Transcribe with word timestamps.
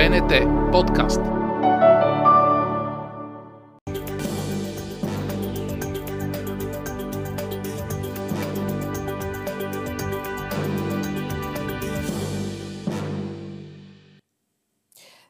БНТ 0.00 0.32
подкаст. 0.72 1.20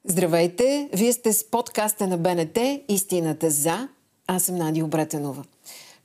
Здравейте! 0.04 0.88
Вие 0.92 1.12
сте 1.12 1.32
с 1.32 1.50
подкаста 1.50 2.06
на 2.06 2.18
БНТ 2.18 2.58
Истината 2.88 3.50
за. 3.50 3.88
Аз 4.26 4.42
съм 4.42 4.56
Надя 4.56 4.84
Обретенова. 4.84 5.44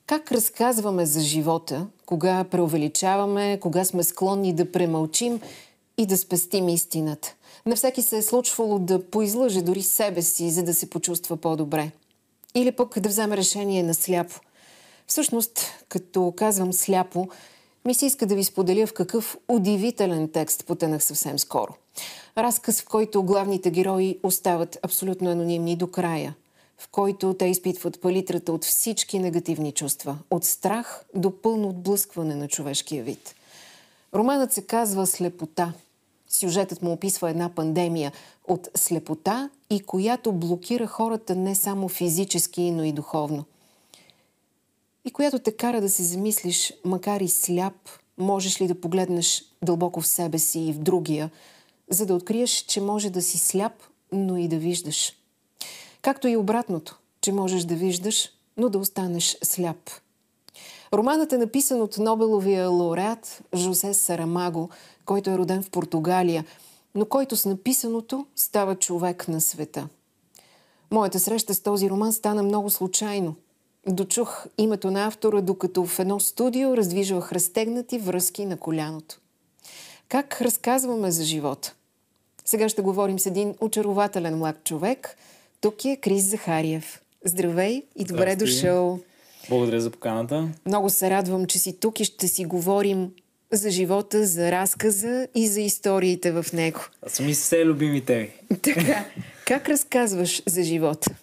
Как 0.06 0.32
разказваме 0.32 1.06
за 1.06 1.22
живота, 1.22 1.88
кога 2.06 2.44
преувеличаваме, 2.44 3.60
кога 3.62 3.86
сме 3.86 4.04
склонни 4.04 4.54
да 4.54 4.72
премълчим 4.72 5.42
и 5.98 6.06
да 6.06 6.18
спестим 6.18 6.70
истината? 6.70 7.36
На 7.68 7.76
всеки 7.76 8.02
се 8.02 8.18
е 8.18 8.22
случвало 8.22 8.80
да 8.80 9.10
поизлъже 9.10 9.62
дори 9.62 9.82
себе 9.82 10.22
си, 10.22 10.52
за 10.52 10.64
да 10.64 10.74
се 10.74 10.90
почувства 10.90 11.38
по-добре. 11.38 11.92
Или 12.56 12.72
пък 12.72 13.00
да 13.00 13.10
вземе 13.10 13.38
решение 13.38 13.84
на 13.84 13.94
сляпо. 13.94 14.40
Всъщност, 15.08 15.60
като 15.90 16.34
казвам 16.38 16.74
сляпо, 16.74 17.28
ми 17.86 17.94
се 17.94 18.06
иска 18.06 18.26
да 18.26 18.36
ви 18.36 18.44
споделя 18.44 18.88
в 18.88 18.94
какъв 18.94 19.38
удивителен 19.48 20.30
текст 20.30 20.66
потънах 20.66 21.04
съвсем 21.04 21.40
скоро. 21.40 21.74
Разказ, 22.38 22.82
в 22.82 22.86
който 22.86 23.24
главните 23.24 23.72
герои 23.72 24.20
остават 24.24 24.78
абсолютно 24.84 25.30
анонимни 25.30 25.76
до 25.76 25.88
края, 25.88 26.36
в 26.78 26.88
който 26.92 27.34
те 27.34 27.46
изпитват 27.46 28.02
палитрата 28.02 28.52
от 28.52 28.66
всички 28.66 29.20
негативни 29.20 29.72
чувства, 29.72 30.18
от 30.32 30.44
страх 30.44 31.06
до 31.16 31.42
пълно 31.42 31.70
отблъскване 31.70 32.36
на 32.36 32.48
човешкия 32.48 33.04
вид. 33.04 33.36
Романът 34.14 34.54
се 34.54 34.62
казва 34.62 35.08
Слепота– 35.08 35.74
Сюжетът 36.30 36.82
му 36.82 36.92
описва 36.92 37.30
една 37.30 37.50
пандемия 37.50 38.12
от 38.48 38.70
слепота 38.76 39.50
и 39.70 39.80
която 39.80 40.32
блокира 40.32 40.88
хората 40.88 41.36
не 41.36 41.56
само 41.56 41.90
физически, 41.90 42.72
но 42.72 42.84
и 42.84 42.92
духовно. 42.92 43.44
И 45.06 45.12
която 45.12 45.40
те 45.40 45.52
кара 45.52 45.82
да 45.82 45.90
се 45.90 46.04
замислиш, 46.04 46.74
макар 46.86 47.22
и 47.22 47.28
сляп, 47.28 47.90
можеш 48.18 48.62
ли 48.62 48.68
да 48.68 48.82
погледнеш 48.82 49.44
дълбоко 49.64 50.02
в 50.02 50.08
себе 50.08 50.40
си 50.40 50.60
и 50.60 50.74
в 50.74 50.80
другия, 50.80 51.32
за 51.90 52.06
да 52.06 52.16
откриеш, 52.16 52.52
че 52.52 52.82
може 52.82 53.10
да 53.10 53.22
си 53.22 53.38
сляп, 53.38 53.74
но 54.12 54.38
и 54.38 54.48
да 54.48 54.58
виждаш. 54.58 55.14
Както 56.02 56.28
и 56.28 56.38
обратното, 56.38 57.00
че 57.22 57.32
можеш 57.32 57.64
да 57.64 57.76
виждаш, 57.76 58.30
но 58.58 58.70
да 58.70 58.78
останеш 58.78 59.38
сляп. 59.44 59.90
Романът 60.94 61.34
е 61.34 61.38
написан 61.38 61.82
от 61.82 61.98
Нобеловия 61.98 62.70
лауреат 62.70 63.42
Жосе 63.56 63.94
Сарамаго– 63.94 64.70
който 65.06 65.30
е 65.30 65.38
роден 65.38 65.64
в 65.64 65.70
Португалия, 65.70 66.46
но 66.96 67.06
който 67.06 67.36
с 67.36 67.46
написаното 67.46 68.26
става 68.36 68.76
човек 68.76 69.28
на 69.28 69.42
света. 69.42 69.88
Моята 70.92 71.20
среща 71.20 71.54
с 71.54 71.60
този 71.60 71.90
роман 71.90 72.14
стана 72.14 72.44
много 72.44 72.70
случайно. 72.70 73.36
Дочух 73.88 74.46
името 74.58 74.92
на 74.92 75.06
автора, 75.06 75.42
докато 75.42 75.86
в 75.86 76.00
едно 76.00 76.20
студио 76.20 76.78
раздвижвах 76.78 77.32
разтегнати 77.32 78.00
връзки 78.00 78.46
на 78.46 78.58
коляното. 78.58 79.20
Как 80.10 80.42
разказваме 80.42 81.12
за 81.12 81.24
живота? 81.24 81.74
Сега 82.46 82.70
ще 82.70 82.82
говорим 82.82 83.20
с 83.20 83.26
един 83.26 83.56
очарователен 83.62 84.38
млад 84.38 84.64
човек. 84.64 85.18
Тук 85.62 85.86
е 85.86 85.96
Крис 85.96 86.24
Захариев. 86.24 87.02
Здравей 87.26 87.84
и 87.96 88.04
добре 88.04 88.34
Здрасти. 88.34 88.56
дошъл. 88.56 89.00
Благодаря 89.50 89.82
за 89.82 89.92
поканата. 89.92 90.50
Много 90.66 90.90
се 90.90 91.10
радвам, 91.10 91.46
че 91.46 91.60
си 91.60 91.80
тук 91.80 92.00
и 92.00 92.06
ще 92.06 92.28
си 92.28 92.46
говорим 92.46 93.12
за 93.52 93.70
живота, 93.70 94.26
за 94.26 94.52
разказа 94.52 95.28
и 95.36 95.48
за 95.48 95.62
историите 95.62 96.32
в 96.32 96.46
него. 96.54 96.80
Това 96.96 97.10
са 97.10 97.24
ми 97.24 97.34
все 97.34 97.66
любими 97.66 98.02
теми. 98.02 98.32
Така, 98.62 99.06
как 99.46 99.70
разказваш 99.70 100.44
за 100.46 100.64
живота? 100.64 101.16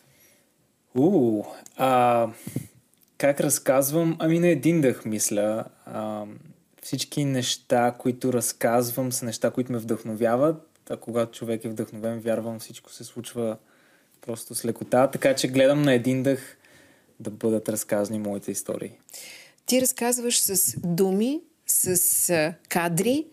У, 0.94 1.42
а, 1.76 2.28
как 3.18 3.40
разказвам? 3.40 4.16
Ами 4.18 4.38
на 4.38 4.48
един 4.48 4.80
дъх 4.80 5.04
мисля. 5.04 5.64
А, 5.86 6.24
всички 6.82 7.24
неща, 7.24 7.94
които 7.98 8.32
разказвам, 8.32 9.12
са 9.12 9.24
неща, 9.24 9.50
които 9.50 9.72
ме 9.72 9.78
вдъхновяват. 9.78 10.68
А 10.90 10.96
когато 10.96 11.38
човек 11.38 11.64
е 11.64 11.68
вдъхновен, 11.68 12.20
вярвам, 12.20 12.58
всичко 12.58 12.92
се 12.92 13.04
случва 13.04 13.56
просто 14.20 14.54
с 14.54 14.64
лекота. 14.64 15.10
Така 15.10 15.34
че 15.34 15.48
гледам 15.48 15.82
на 15.82 15.94
един 15.94 16.22
дъх 16.22 16.56
да 17.20 17.30
бъдат 17.30 17.68
разказани 17.68 18.18
моите 18.18 18.50
истории. 18.50 18.92
Ти 19.66 19.80
разказваш 19.80 20.40
с 20.40 20.76
думи, 20.80 21.40
с 21.72 22.54
кадри 22.68 23.24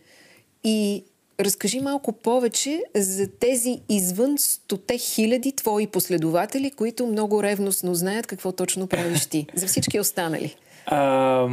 и 0.63 1.03
разкажи 1.39 1.79
малко 1.79 2.11
повече 2.11 2.83
за 2.95 3.27
тези 3.27 3.81
извън 3.89 4.37
стоте 4.37 4.97
хиляди 4.97 5.51
твои 5.51 5.87
последователи, 5.87 6.71
които 6.71 7.07
много 7.07 7.43
ревностно 7.43 7.95
знаят 7.95 8.27
какво 8.27 8.51
точно 8.51 8.87
правиш 8.87 9.25
ти. 9.25 9.47
За 9.55 9.67
всички 9.67 9.99
останали. 9.99 10.55
А, 10.91 11.47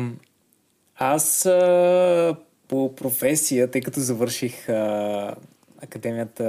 аз 0.97 1.47
а, 1.47 2.37
по 2.69 2.95
професия, 2.95 3.71
тъй 3.71 3.81
като 3.81 4.01
завърших 4.01 4.69
а, 4.69 5.35
академията 5.83 6.45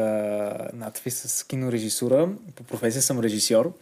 надфи 0.73 1.11
с 1.11 1.47
кинорежисура, 1.47 2.29
по 2.55 2.63
професия 2.63 3.01
съм 3.01 3.19
режисьор. 3.19 3.73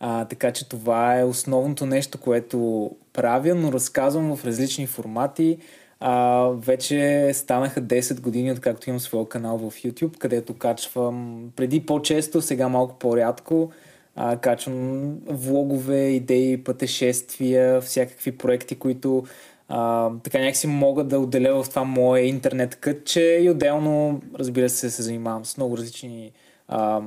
А, 0.00 0.24
така 0.24 0.52
че 0.52 0.68
това 0.68 1.18
е 1.18 1.24
основното 1.24 1.86
нещо, 1.86 2.18
което 2.18 2.90
правя, 3.12 3.54
но 3.54 3.72
разказвам 3.72 4.36
в 4.36 4.44
различни 4.44 4.86
формати. 4.86 5.58
А, 6.06 6.48
вече 6.54 7.30
станаха 7.34 7.82
10 7.82 8.20
години, 8.20 8.52
откакто 8.52 8.90
имам 8.90 9.00
своя 9.00 9.28
канал 9.28 9.58
в 9.58 9.70
YouTube, 9.70 10.18
където 10.18 10.54
качвам 10.54 11.44
преди 11.56 11.86
по-често, 11.86 12.42
сега 12.42 12.68
малко 12.68 12.98
по-рядко. 12.98 13.70
А, 14.16 14.36
качвам 14.36 15.14
влогове, 15.26 16.08
идеи, 16.08 16.64
пътешествия, 16.64 17.80
всякакви 17.80 18.32
проекти, 18.38 18.74
които 18.74 19.24
а, 19.68 20.10
така 20.22 20.38
някакси 20.38 20.66
мога 20.66 21.04
да 21.04 21.18
отделя 21.18 21.62
в 21.62 21.68
това 21.68 21.84
мое 21.84 22.20
интернет 22.20 22.76
кътче 22.76 23.38
и 23.42 23.50
отделно, 23.50 24.22
разбира 24.38 24.68
се, 24.68 24.90
се 24.90 25.02
занимавам 25.02 25.44
с 25.44 25.56
много 25.56 25.76
различни 25.76 26.32
а, 26.68 27.00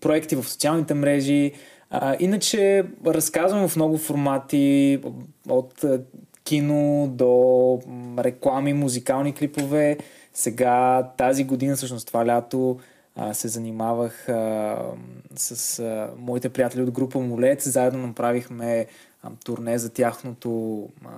проекти 0.00 0.36
в 0.36 0.48
социалните 0.48 0.94
мрежи. 0.94 1.52
А, 1.90 2.16
иначе 2.20 2.84
разказвам 3.06 3.68
в 3.68 3.76
много 3.76 3.98
формати 3.98 5.00
от 5.48 5.84
кино 6.46 7.08
до 7.08 7.80
реклами, 8.18 8.72
музикални 8.72 9.34
клипове. 9.34 9.98
Сега 10.34 11.02
тази 11.16 11.44
година, 11.44 11.76
всъщност 11.76 12.06
това 12.06 12.26
лято, 12.26 12.78
се 13.32 13.48
занимавах 13.48 14.28
а, 14.28 14.76
с 15.36 15.78
а, 15.78 16.10
моите 16.18 16.48
приятели 16.48 16.82
от 16.82 16.90
група 16.90 17.18
Молец. 17.18 17.68
Заедно 17.68 18.06
направихме 18.06 18.86
а, 19.22 19.28
турне 19.44 19.78
за 19.78 19.90
тяхното, 19.90 20.82
а, 21.04 21.08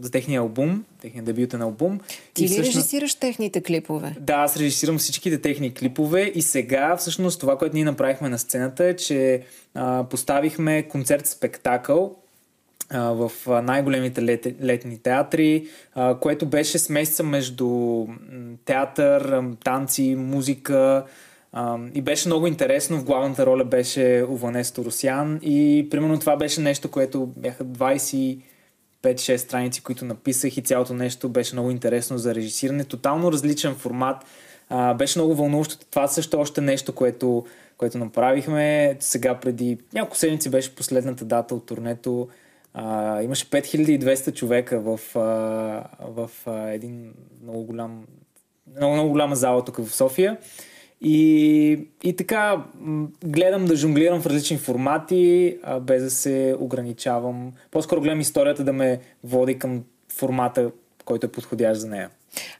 за 0.00 0.10
техния 0.10 0.40
албум, 0.40 0.84
техния 1.00 1.24
дебютен 1.24 1.62
албум. 1.62 2.00
Ти 2.34 2.42
и 2.42 2.44
ли 2.44 2.48
всъщност... 2.48 2.76
режисираш 2.76 3.14
техните 3.14 3.62
клипове? 3.62 4.16
Да, 4.20 4.34
аз 4.34 4.56
режисирам 4.56 4.98
всичките 4.98 5.40
техни 5.40 5.74
клипове 5.74 6.32
и 6.34 6.42
сега 6.42 6.96
всъщност 6.96 7.40
това, 7.40 7.58
което 7.58 7.76
ние 7.76 7.84
направихме 7.84 8.28
на 8.28 8.38
сцената 8.38 8.84
е, 8.84 8.96
че 8.96 9.42
а, 9.74 10.04
поставихме 10.10 10.82
концерт-спектакъл 10.82 12.14
в 12.92 13.32
най-големите 13.62 14.22
лет, 14.22 14.46
летни 14.62 14.98
театри, 14.98 15.66
което 16.20 16.46
беше 16.46 16.78
смесица 16.78 17.22
между 17.22 18.06
театър, 18.64 19.42
танци, 19.64 20.14
музика 20.14 21.04
и 21.94 22.02
беше 22.02 22.28
много 22.28 22.46
интересно. 22.46 22.98
В 22.98 23.04
главната 23.04 23.46
роля 23.46 23.64
беше 23.64 24.24
Уванес 24.28 24.72
Торосян 24.72 25.38
и 25.42 25.88
примерно 25.90 26.18
това 26.18 26.36
беше 26.36 26.60
нещо, 26.60 26.90
което 26.90 27.26
бяха 27.36 27.64
25-6 27.64 29.36
страници, 29.36 29.82
които 29.82 30.04
написах 30.04 30.56
и 30.56 30.62
цялото 30.62 30.94
нещо 30.94 31.28
беше 31.28 31.54
много 31.54 31.70
интересно 31.70 32.18
за 32.18 32.34
режисиране. 32.34 32.84
Тотално 32.84 33.32
различен 33.32 33.74
формат. 33.74 34.24
беше 34.98 35.18
много 35.18 35.34
вълнуващо. 35.34 35.78
Това 35.90 36.08
също 36.08 36.36
е 36.36 36.40
още 36.40 36.60
нещо, 36.60 36.92
което, 36.92 37.44
което 37.76 37.98
направихме. 37.98 38.96
Сега 39.00 39.34
преди 39.34 39.78
няколко 39.94 40.16
седмици 40.16 40.50
беше 40.50 40.74
последната 40.74 41.24
дата 41.24 41.54
от 41.54 41.66
турнето 41.66 42.28
а, 42.74 43.22
имаше 43.22 43.50
5200 43.50 44.34
човека 44.34 44.80
в, 44.80 45.16
а, 45.16 45.20
в 46.00 46.30
а, 46.46 46.70
един 46.70 47.14
много 47.42 47.62
голям 47.62 48.04
много, 48.76 48.94
много 48.94 49.10
голяма 49.10 49.36
зала 49.36 49.64
тук 49.64 49.76
в 49.76 49.94
София. 49.94 50.36
И, 51.00 51.88
и 52.02 52.16
така 52.16 52.64
гледам 53.24 53.64
да 53.64 53.76
жонглирам 53.76 54.20
в 54.20 54.26
различни 54.26 54.58
формати, 54.58 55.58
а, 55.62 55.80
без 55.80 56.02
да 56.02 56.10
се 56.10 56.56
ограничавам. 56.58 57.52
По-скоро 57.70 58.00
гледам 58.00 58.20
историята 58.20 58.64
да 58.64 58.72
ме 58.72 59.00
води 59.24 59.58
към 59.58 59.84
формата, 60.08 60.70
който 61.04 61.26
е 61.26 61.32
подходящ 61.32 61.80
за 61.80 61.88
нея. 61.88 62.10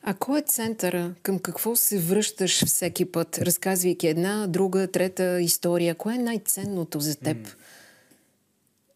А 0.03 0.15
кой 0.15 0.39
е 0.39 0.43
центъра? 0.43 1.11
Към 1.23 1.39
какво 1.39 1.77
се 1.77 1.99
връщаш 1.99 2.65
всеки 2.65 3.05
път, 3.05 3.39
разказвайки 3.39 4.09
една, 4.09 4.47
друга, 4.47 4.87
трета 4.87 5.41
история? 5.41 5.95
Кое 5.95 6.15
е 6.15 6.19
най-ценното 6.19 7.01
за 7.01 7.17
теб? 7.17 7.37
Mm 7.37 7.55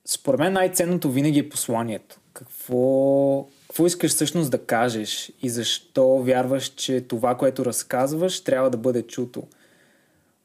според 0.07 0.41
мен 0.41 0.53
най-ценното 0.53 1.11
винаги 1.11 1.39
е 1.39 1.49
посланието. 1.49 2.21
Какво, 2.33 3.47
какво 3.69 3.87
искаш 3.87 4.11
всъщност 4.11 4.51
да 4.51 4.59
кажеш 4.59 5.33
и 5.43 5.49
защо 5.49 6.19
вярваш, 6.19 6.69
че 6.69 7.01
това, 7.01 7.37
което 7.37 7.65
разказваш, 7.65 8.41
трябва 8.41 8.71
да 8.71 8.79
бъде 8.79 9.03
чуто. 9.03 9.43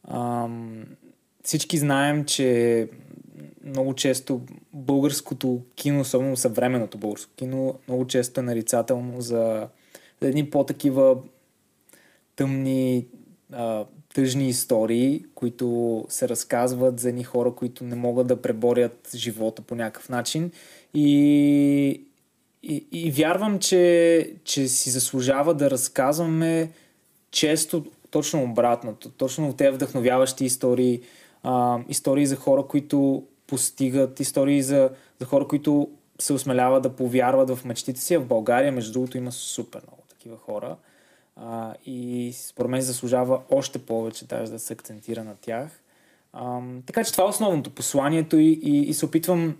Ам, 0.07 0.85
всички 1.43 1.77
знаем, 1.77 2.25
че 2.25 2.89
много 3.63 3.93
често 3.93 4.41
българското 4.73 5.61
кино, 5.75 6.01
особено 6.01 6.37
съвременното 6.37 6.97
българско 6.97 7.31
кино, 7.35 7.79
много 7.87 8.07
често 8.07 8.39
е 8.39 8.43
нарицателно 8.43 9.21
за, 9.21 9.67
за 10.21 10.27
едни 10.27 10.49
по-такива 10.49 11.17
тъмни, 12.35 13.07
а, 13.51 13.85
тъжни 14.13 14.49
истории, 14.49 15.25
които 15.35 16.05
се 16.09 16.29
разказват 16.29 16.99
за 16.99 17.09
едни 17.09 17.23
хора, 17.23 17.51
които 17.51 17.83
не 17.83 17.95
могат 17.95 18.27
да 18.27 18.41
преборят 18.41 19.09
живота 19.15 19.61
по 19.61 19.75
някакъв 19.75 20.09
начин. 20.09 20.51
И, 20.93 22.01
и, 22.63 22.85
и 22.91 23.11
вярвам, 23.11 23.59
че, 23.59 24.33
че 24.43 24.67
си 24.67 24.89
заслужава 24.89 25.53
да 25.53 25.71
разказваме 25.71 26.71
често 27.31 27.85
точно 28.11 28.43
обратното. 28.43 29.09
Точно 29.09 29.53
те 29.53 29.71
вдъхновяващи 29.71 30.45
истории, 30.45 31.01
а, 31.43 31.79
истории 31.89 32.25
за 32.25 32.35
хора, 32.35 32.63
които 32.63 33.23
постигат, 33.47 34.19
истории 34.19 34.61
за, 34.61 34.89
за 35.19 35.25
хора, 35.25 35.47
които 35.47 35.89
се 36.19 36.33
осмеляват 36.33 36.83
да 36.83 36.95
повярват 36.95 37.49
в 37.49 37.65
мечтите 37.65 38.01
си. 38.01 38.17
В 38.17 38.25
България, 38.25 38.71
между 38.71 38.93
другото, 38.93 39.17
има 39.17 39.31
супер 39.31 39.81
много 39.87 40.03
такива 40.09 40.37
хора. 40.37 40.75
А, 41.41 41.73
и 41.85 42.31
според 42.35 42.71
мен 42.71 42.81
заслужава 42.81 43.41
още 43.49 43.79
повече 43.79 44.25
даже 44.25 44.51
да 44.51 44.59
се 44.59 44.73
акцентира 44.73 45.23
на 45.23 45.35
тях. 45.41 45.69
А, 46.33 46.59
така 46.85 47.03
че 47.03 47.11
това 47.11 47.23
е 47.23 47.27
основното 47.27 47.69
посланието 47.69 48.37
и, 48.37 48.59
и, 48.63 48.79
и 48.79 48.93
се 48.93 49.05
опитвам 49.05 49.57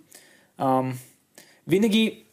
а, 0.58 0.84
винаги 1.68 2.24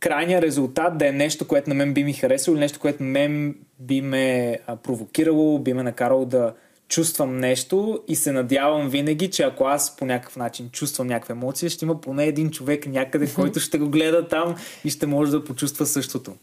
крайния 0.00 0.42
резултат 0.42 0.98
да 0.98 1.08
е 1.08 1.12
нещо, 1.12 1.48
което 1.48 1.68
на 1.68 1.74
мен 1.74 1.94
би 1.94 2.04
ми 2.04 2.12
харесало 2.12 2.54
или 2.54 2.60
нещо, 2.60 2.80
което 2.80 3.02
мен 3.02 3.56
би 3.78 4.00
ме 4.00 4.58
провокирало, 4.82 5.58
би 5.58 5.72
ме 5.72 5.82
накарало 5.82 6.24
да 6.24 6.54
чувствам 6.88 7.38
нещо 7.38 8.02
и 8.08 8.16
се 8.16 8.32
надявам 8.32 8.88
винаги, 8.88 9.30
че 9.30 9.42
ако 9.42 9.64
аз 9.64 9.96
по 9.96 10.04
някакъв 10.04 10.36
начин 10.36 10.70
чувствам 10.70 11.06
някаква 11.06 11.32
емоция, 11.32 11.70
ще 11.70 11.84
има 11.84 12.00
поне 12.00 12.24
един 12.24 12.50
човек 12.50 12.86
някъде, 12.86 13.32
който 13.34 13.60
ще 13.60 13.78
го 13.78 13.88
гледа 13.88 14.28
там 14.28 14.56
и 14.84 14.90
ще 14.90 15.06
може 15.06 15.30
да 15.30 15.44
почувства 15.44 15.86
същото. 15.86 16.36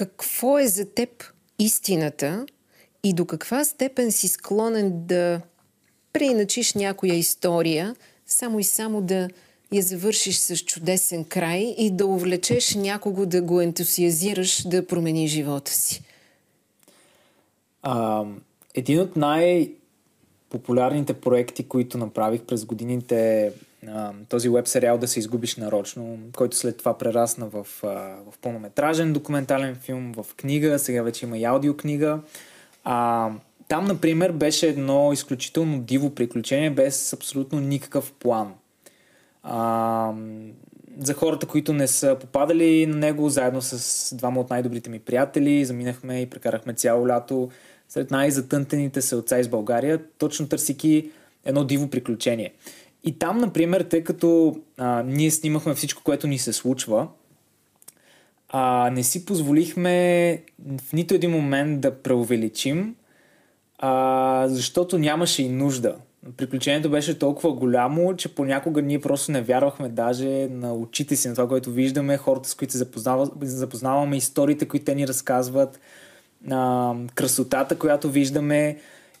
Какво 0.00 0.58
е 0.58 0.66
за 0.66 0.84
теб 0.84 1.24
истината 1.58 2.46
и 3.04 3.12
до 3.12 3.26
каква 3.26 3.64
степен 3.64 4.12
си 4.12 4.28
склонен 4.28 5.06
да 5.06 5.40
преиначиш 6.12 6.74
някоя 6.74 7.14
история, 7.14 7.96
само 8.26 8.58
и 8.58 8.64
само 8.64 9.02
да 9.02 9.28
я 9.72 9.82
завършиш 9.82 10.36
с 10.36 10.56
чудесен 10.56 11.24
край 11.24 11.74
и 11.78 11.90
да 11.90 12.06
увлечеш 12.06 12.74
някого 12.74 13.26
да 13.26 13.42
го 13.42 13.60
ентусиазираш 13.60 14.68
да 14.68 14.86
промени 14.86 15.28
живота 15.28 15.72
си? 15.72 16.02
А, 17.82 18.24
един 18.74 19.00
от 19.00 19.16
най- 19.16 19.72
популярните 20.50 21.14
проекти, 21.14 21.68
които 21.68 21.98
направих 21.98 22.42
през 22.42 22.64
годините 22.64 23.52
този 24.28 24.48
веб 24.48 24.68
сериал 24.68 24.98
да 24.98 25.08
се 25.08 25.18
изгубиш 25.18 25.56
нарочно, 25.56 26.18
който 26.36 26.56
след 26.56 26.76
това 26.76 26.98
прерасна 26.98 27.46
в, 27.46 27.66
в 27.82 28.38
пълнометражен 28.42 29.12
документален 29.12 29.74
филм, 29.74 30.12
в 30.16 30.26
книга, 30.36 30.78
сега 30.78 31.02
вече 31.02 31.26
има 31.26 31.38
и 31.38 31.44
аудиокнига. 31.44 32.20
А, 32.84 33.30
там, 33.68 33.84
например, 33.84 34.32
беше 34.32 34.68
едно 34.68 35.12
изключително 35.12 35.80
диво 35.80 36.14
приключение 36.14 36.70
без 36.70 37.12
абсолютно 37.12 37.60
никакъв 37.60 38.12
план. 38.12 38.54
А, 39.42 40.12
за 40.98 41.14
хората, 41.14 41.46
които 41.46 41.72
не 41.72 41.86
са 41.86 42.16
попадали 42.20 42.86
на 42.86 42.96
него, 42.96 43.28
заедно 43.28 43.62
с 43.62 44.14
двама 44.14 44.40
от 44.40 44.50
най-добрите 44.50 44.90
ми 44.90 44.98
приятели, 44.98 45.64
заминахме 45.64 46.20
и 46.20 46.30
прекарахме 46.30 46.74
цяло 46.74 47.08
лято 47.08 47.50
сред 47.88 48.10
най-затънтените 48.10 49.02
се 49.02 49.16
отца 49.16 49.38
из 49.38 49.48
България, 49.48 50.00
точно 50.18 50.48
търсики 50.48 51.10
едно 51.44 51.64
диво 51.64 51.90
приключение. 51.90 52.52
И 53.04 53.18
там, 53.18 53.38
например, 53.38 53.80
тъй 53.80 54.04
като 54.04 54.56
а, 54.78 55.02
ние 55.02 55.30
снимахме 55.30 55.74
всичко, 55.74 56.02
което 56.02 56.26
ни 56.26 56.38
се 56.38 56.52
случва, 56.52 57.08
а, 58.48 58.90
не 58.90 59.02
си 59.02 59.24
позволихме 59.24 60.42
в 60.88 60.92
нито 60.92 61.14
един 61.14 61.30
момент 61.30 61.80
да 61.80 62.02
преувеличим, 62.02 62.94
а, 63.78 64.44
защото 64.48 64.98
нямаше 64.98 65.42
и 65.42 65.48
нужда. 65.48 65.96
Приключението 66.36 66.90
беше 66.90 67.18
толкова 67.18 67.52
голямо, 67.52 68.16
че 68.16 68.34
понякога 68.34 68.82
ние 68.82 69.00
просто 69.00 69.32
не 69.32 69.42
вярвахме 69.42 69.88
даже 69.88 70.48
на 70.50 70.74
очите 70.74 71.16
си, 71.16 71.28
на 71.28 71.34
това, 71.34 71.48
което 71.48 71.70
виждаме, 71.70 72.16
хората, 72.16 72.48
с 72.48 72.54
които 72.54 72.72
се 72.72 72.86
запознаваме, 73.40 74.16
историите, 74.16 74.68
които 74.68 74.84
те 74.84 74.94
ни 74.94 75.08
разказват, 75.08 75.80
а, 76.50 76.94
красотата, 77.14 77.78
която 77.78 78.10
виждаме. 78.10 78.78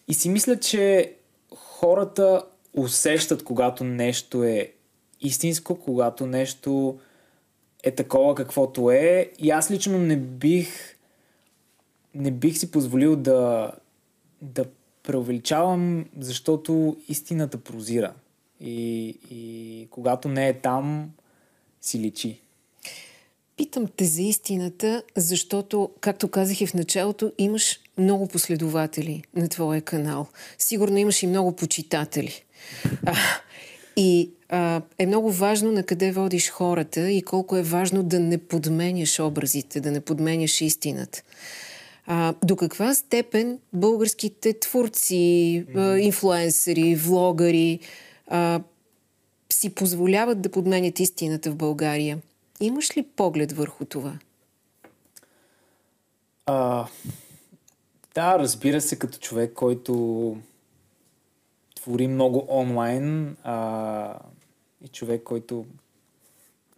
И 0.08 0.14
си 0.14 0.28
мисля, 0.28 0.56
че 0.56 1.12
хората 1.54 2.42
усещат, 2.74 3.44
когато 3.44 3.84
нещо 3.84 4.44
е 4.44 4.72
истинско, 5.20 5.80
когато 5.80 6.26
нещо 6.26 6.98
е 7.82 7.90
такова 7.90 8.34
каквото 8.34 8.90
е. 8.90 9.30
И 9.38 9.50
аз 9.50 9.70
лично 9.70 9.98
не 9.98 10.16
бих 10.16 10.96
не 12.14 12.30
бих 12.30 12.58
си 12.58 12.70
позволил 12.70 13.16
да, 13.16 13.72
да 14.42 14.64
преувеличавам, 15.02 16.06
защото 16.18 16.96
истината 17.08 17.58
прозира. 17.58 18.14
И, 18.60 19.08
и 19.30 19.86
когато 19.90 20.28
не 20.28 20.48
е 20.48 20.58
там, 20.58 21.10
си 21.80 21.98
личи. 21.98 22.40
Питам 23.56 23.86
те 23.96 24.04
за 24.04 24.22
истината, 24.22 25.02
защото, 25.16 25.90
както 26.00 26.28
казах 26.28 26.60
и 26.60 26.66
в 26.66 26.74
началото, 26.74 27.32
имаш 27.38 27.80
много 27.98 28.28
последователи 28.28 29.22
на 29.34 29.48
твоя 29.48 29.82
канал. 29.82 30.26
Сигурно 30.58 30.96
имаш 30.96 31.22
и 31.22 31.26
много 31.26 31.56
почитатели. 31.56 32.44
А, 33.06 33.14
и 33.96 34.30
а, 34.48 34.82
е 34.98 35.06
много 35.06 35.32
важно 35.32 35.72
на 35.72 35.82
къде 35.82 36.12
водиш 36.12 36.50
хората 36.50 37.10
и 37.10 37.22
колко 37.22 37.56
е 37.56 37.62
важно 37.62 38.02
да 38.02 38.20
не 38.20 38.38
подменяш 38.38 39.20
образите, 39.20 39.80
да 39.80 39.90
не 39.90 40.00
подменяш 40.00 40.60
истината. 40.60 41.22
А, 42.06 42.34
до 42.44 42.56
каква 42.56 42.94
степен 42.94 43.58
българските 43.72 44.58
творци, 44.58 45.64
а, 45.76 45.98
инфлуенсъри, 45.98 46.94
влогари 46.94 47.78
а, 48.26 48.60
си 49.52 49.70
позволяват 49.70 50.40
да 50.40 50.48
подменят 50.48 51.00
истината 51.00 51.50
в 51.50 51.56
България? 51.56 52.18
Имаш 52.60 52.96
ли 52.96 53.02
поглед 53.02 53.52
върху 53.52 53.84
това? 53.84 54.12
А, 56.46 56.86
да, 58.14 58.38
разбира 58.38 58.80
се, 58.80 58.98
като 58.98 59.18
човек, 59.18 59.52
който 59.52 60.36
твори 61.80 62.06
много 62.06 62.46
онлайн 62.48 63.36
а, 63.44 64.18
и 64.84 64.88
човек, 64.88 65.22
който 65.22 65.66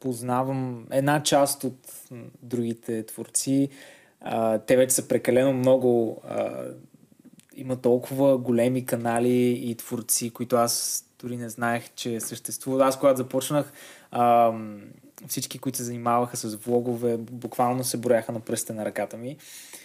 познавам 0.01 0.87
една 0.91 1.23
част 1.23 1.65
от 1.65 2.03
другите 2.43 3.07
творци. 3.07 3.69
А, 4.21 4.59
те 4.59 4.77
вече 4.77 4.95
са 4.95 5.09
прекалено 5.09 5.53
много. 5.53 6.23
А, 6.29 6.65
има 7.57 7.77
толкова 7.77 8.39
големи 8.39 8.87
канали 8.87 9.61
и 9.71 9.75
творци, 9.75 10.31
които 10.31 10.57
аз 10.57 11.05
дори 11.21 11.37
не 11.37 11.49
знаех, 11.49 11.91
че 11.95 12.21
съществуват. 12.21 12.83
Аз, 12.83 12.99
когато 12.99 13.17
започнах, 13.17 13.73
а, 14.11 14.53
всички, 15.29 15.59
които 15.59 15.79
се 15.79 15.85
занимаваха 15.85 16.37
с 16.37 16.55
влогове, 16.55 17.17
буквално 17.17 17.85
се 17.85 17.97
брояха 17.97 18.33
на 18.33 18.41
пръста 18.41 18.75
на 18.75 18.85
ръката 18.85 19.17
ми. 19.17 19.37
А, 19.37 19.82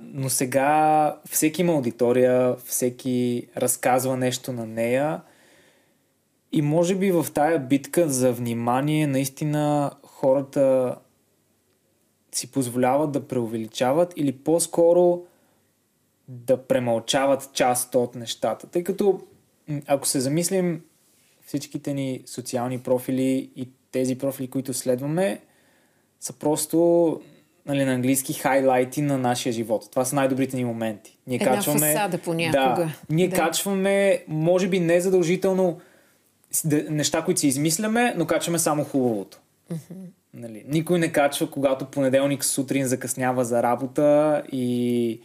но 0.00 0.28
сега 0.28 1.16
всеки 1.30 1.60
има 1.60 1.72
аудитория, 1.72 2.56
всеки 2.56 3.46
разказва 3.56 4.16
нещо 4.16 4.52
на 4.52 4.66
нея 4.66 5.20
и 6.52 6.62
може 6.62 6.94
би 6.94 7.12
в 7.12 7.26
тая 7.34 7.58
битка 7.58 8.08
за 8.08 8.32
внимание 8.32 9.06
наистина 9.06 9.90
хората 10.02 10.96
си 12.32 12.52
позволяват 12.52 13.12
да 13.12 13.28
преувеличават 13.28 14.12
или 14.16 14.32
по-скоро 14.32 15.22
да 16.28 16.66
премълчават 16.66 17.50
част 17.52 17.94
от 17.94 18.14
нещата. 18.14 18.66
Тъй 18.66 18.84
като 18.84 19.20
ако 19.86 20.06
се 20.06 20.20
замислим 20.20 20.82
всичките 21.46 21.94
ни 21.94 22.22
социални 22.26 22.78
профили 22.78 23.50
и 23.56 23.68
тези 23.92 24.18
профили, 24.18 24.50
които 24.50 24.74
следваме, 24.74 25.40
са 26.20 26.32
просто 26.32 27.20
нали, 27.70 27.84
на 27.84 27.92
английски 27.92 28.32
хайлайти 28.32 29.02
на 29.02 29.18
нашия 29.18 29.52
живот. 29.52 29.88
Това 29.90 30.04
са 30.04 30.14
най-добрите 30.14 30.56
ни 30.56 30.64
моменти. 30.64 31.18
Ние 31.26 31.38
Една 31.42 31.54
качваме, 31.54 31.92
фасада 31.92 32.18
понякога. 32.18 32.84
Да, 32.84 32.92
ние 33.10 33.28
да. 33.28 33.36
качваме, 33.36 34.24
може 34.28 34.68
би 34.68 34.80
не 34.80 35.00
задължително 35.00 35.80
неща, 36.90 37.22
които 37.22 37.40
си 37.40 37.48
измисляме, 37.48 38.14
но 38.16 38.26
качваме 38.26 38.58
само 38.58 38.84
хубавото. 38.84 39.38
Mm-hmm. 39.72 40.10
Нали, 40.34 40.64
никой 40.68 40.98
не 40.98 41.12
качва, 41.12 41.50
когато 41.50 41.84
понеделник 41.84 42.44
сутрин 42.44 42.86
закъснява 42.86 43.44
за 43.44 43.62
работа 43.62 44.42
и 44.52 45.20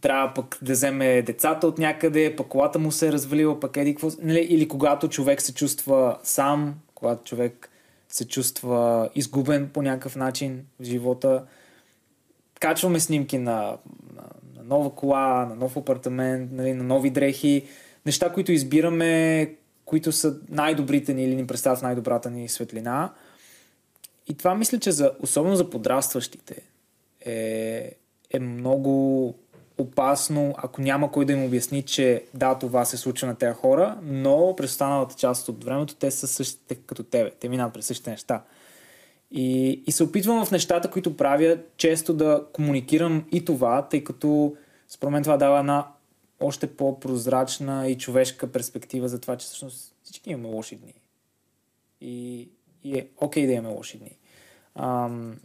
трябва 0.00 0.34
пък 0.34 0.58
да 0.62 0.72
вземе 0.72 1.22
децата 1.22 1.66
от 1.66 1.78
някъде, 1.78 2.36
пък 2.36 2.46
колата 2.46 2.78
му 2.78 2.92
се 2.92 3.08
е 3.08 3.12
развалила, 3.12 3.60
пък 3.60 3.76
еди 3.76 3.94
какво... 3.94 4.08
Нали, 4.22 4.40
или 4.40 4.68
когато 4.68 5.08
човек 5.08 5.42
се 5.42 5.54
чувства 5.54 6.18
сам, 6.22 6.74
когато 6.94 7.24
човек 7.24 7.70
се 8.08 8.28
чувства 8.28 9.08
изгубен 9.14 9.70
по 9.74 9.82
някакъв 9.82 10.16
начин 10.16 10.64
в 10.80 10.84
живота. 10.84 11.44
Качваме 12.60 13.00
снимки 13.00 13.38
на, 13.38 13.76
на, 14.14 14.22
на 14.56 14.62
нова 14.64 14.94
кола, 14.94 15.46
на 15.46 15.54
нов 15.54 15.76
апартамент, 15.76 16.52
нали, 16.52 16.72
на 16.72 16.84
нови 16.84 17.10
дрехи. 17.10 17.64
Неща, 18.06 18.32
които 18.32 18.52
избираме, 18.52 19.54
които 19.84 20.12
са 20.12 20.36
най-добрите 20.48 21.14
ни 21.14 21.24
или 21.24 21.34
ни 21.34 21.46
представят 21.46 21.82
най-добрата 21.82 22.30
ни 22.30 22.48
светлина. 22.48 23.12
И 24.28 24.34
това 24.34 24.54
мисля, 24.54 24.78
че 24.78 24.92
за, 24.92 25.12
особено 25.20 25.56
за 25.56 25.70
подрастващите 25.70 26.62
е, 27.20 27.92
е 28.30 28.38
много 28.38 29.34
опасно, 29.78 30.54
ако 30.56 30.80
няма 30.80 31.12
кой 31.12 31.24
да 31.24 31.32
им 31.32 31.44
обясни, 31.44 31.82
че 31.82 32.24
да, 32.34 32.58
това 32.58 32.84
се 32.84 32.96
случва 32.96 33.26
на 33.26 33.34
тези 33.34 33.54
хора, 33.54 33.98
но 34.02 34.54
през 34.56 34.70
останалата 34.70 35.14
част 35.14 35.48
от 35.48 35.64
времето 35.64 35.94
те 35.94 36.10
са 36.10 36.26
същите 36.26 36.74
като 36.74 37.02
тебе. 37.02 37.30
Те 37.30 37.48
минават 37.48 37.74
през 37.74 37.86
същите 37.86 38.10
неща. 38.10 38.42
И, 39.30 39.82
и 39.86 39.92
се 39.92 40.04
опитвам 40.04 40.46
в 40.46 40.50
нещата, 40.50 40.90
които 40.90 41.16
правя, 41.16 41.58
често 41.76 42.14
да 42.14 42.44
комуникирам 42.52 43.24
и 43.32 43.44
това, 43.44 43.88
тъй 43.88 44.04
като 44.04 44.56
според 44.88 45.12
мен 45.12 45.22
това 45.22 45.36
дава 45.36 45.58
една 45.58 45.86
още 46.40 46.66
по-прозрачна 46.66 47.88
и 47.88 47.98
човешка 47.98 48.52
перспектива 48.52 49.08
за 49.08 49.20
това, 49.20 49.36
че 49.36 49.46
всъщност 49.46 49.94
всички 50.02 50.30
имаме 50.30 50.54
лоши 50.54 50.76
дни. 50.76 50.94
И, 52.00 52.48
и 52.84 52.98
е 52.98 53.08
окей 53.16 53.42
okay 53.42 53.46
да 53.46 53.52
имаме 53.52 53.74
лоши 53.74 53.98
дни. 53.98 54.18
Ам, 54.74 55.36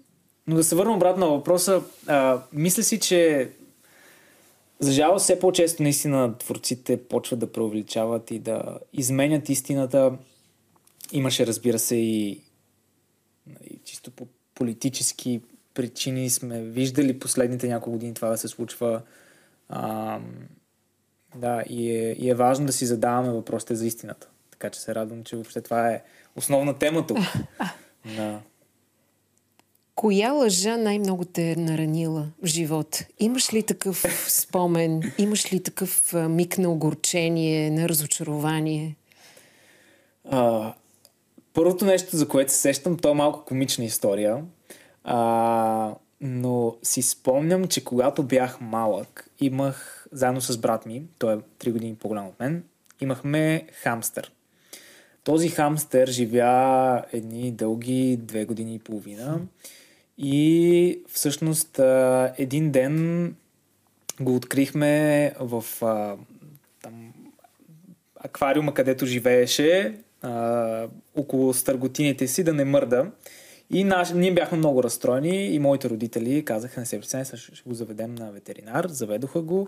но 0.47 0.55
да 0.55 0.63
се 0.63 0.75
върна 0.75 0.93
обратно 0.93 1.25
на 1.25 1.31
въпроса, 1.31 1.81
а, 2.07 2.41
мисля 2.53 2.83
си, 2.83 2.99
че 2.99 3.51
за 4.79 4.91
жалост 4.91 5.23
все 5.23 5.39
по-често 5.39 5.83
наистина 5.83 6.37
творците 6.37 7.03
почват 7.03 7.39
да 7.39 7.51
преувеличават 7.51 8.31
и 8.31 8.39
да 8.39 8.79
изменят 8.93 9.49
истината. 9.49 10.17
Имаше, 11.11 11.47
разбира 11.47 11.79
се, 11.79 11.95
и 11.95 12.41
нали, 13.47 13.79
чисто 13.83 14.12
по 14.12 14.27
политически 14.55 15.41
причини 15.73 16.29
сме 16.29 16.62
виждали 16.62 17.19
последните 17.19 17.67
няколко 17.67 17.91
години 17.91 18.13
това 18.13 18.29
да 18.29 18.38
се 18.38 18.47
случва. 18.47 19.01
А, 19.69 20.19
да, 21.35 21.63
и 21.69 21.91
е, 21.91 22.12
и 22.12 22.29
е 22.29 22.35
важно 22.35 22.65
да 22.65 22.73
си 22.73 22.85
задаваме 22.85 23.29
въпросите 23.29 23.75
за 23.75 23.85
истината. 23.85 24.29
Така 24.51 24.69
че 24.69 24.79
се 24.79 24.95
радвам, 24.95 25.23
че 25.23 25.35
въобще 25.35 25.62
това 25.62 25.89
е 25.89 26.03
основна 26.35 26.73
тема 26.73 27.07
тук. 27.07 27.17
да. 28.15 28.41
Коя 29.95 30.31
лъжа 30.31 30.77
най-много 30.77 31.25
те 31.25 31.51
е 31.51 31.55
наранила 31.55 32.27
в 32.43 32.47
живота? 32.47 33.05
Имаш 33.19 33.53
ли 33.53 33.63
такъв 33.63 34.05
спомен? 34.27 35.13
Имаш 35.17 35.53
ли 35.53 35.63
такъв 35.63 36.13
миг 36.13 36.57
на 36.57 36.69
огорчение, 36.69 37.71
на 37.71 37.89
разочарование? 37.89 38.95
А, 40.31 40.73
първото 41.53 41.86
нещо, 41.86 42.17
за 42.17 42.27
което 42.27 42.51
се 42.51 42.57
сещам, 42.57 42.98
то 42.98 43.10
е 43.10 43.13
малко 43.13 43.45
комична 43.45 43.86
история. 43.86 44.43
А, 45.03 45.95
но 46.22 46.75
си 46.83 47.01
спомням, 47.01 47.67
че 47.67 47.83
когато 47.83 48.24
бях 48.24 48.62
малък, 48.62 49.29
имах, 49.39 50.07
заедно 50.12 50.41
с 50.41 50.57
брат 50.57 50.86
ми, 50.86 51.03
той 51.19 51.33
е 51.33 51.38
3 51.38 51.72
години 51.72 51.95
по-голям 51.95 52.27
от 52.27 52.39
мен, 52.39 52.63
имахме 53.01 53.67
хамстър. 53.74 54.31
Този 55.24 55.50
хамстър 55.50 56.07
живя 56.07 57.03
едни 57.13 57.51
дълги 57.51 58.17
две 58.22 58.45
години 58.45 58.75
и 58.75 58.79
половина. 58.79 59.39
И 60.17 61.00
всъщност 61.10 61.79
един 62.38 62.72
ден 62.72 63.36
го 64.22 64.36
открихме 64.36 65.33
в 65.39 65.63
там, 66.81 67.13
аквариума, 68.15 68.74
където 68.74 69.05
живееше, 69.05 69.98
а, 70.23 70.87
около 71.15 71.53
стърготините 71.53 72.27
си, 72.27 72.43
да 72.43 72.53
не 72.53 72.65
мърда. 72.65 73.05
И 73.69 73.83
наш, 73.83 74.11
ние 74.11 74.33
бяхме 74.33 74.57
много 74.57 74.83
разстроени 74.83 75.45
и 75.45 75.59
моите 75.59 75.89
родители 75.89 76.45
казаха, 76.45 76.79
не 76.79 76.85
се 76.85 76.99
притесняй, 76.99 77.39
ще 77.39 77.69
го 77.69 77.73
заведем 77.73 78.15
на 78.15 78.31
ветеринар. 78.31 78.85
Заведоха 78.87 79.41
го 79.41 79.67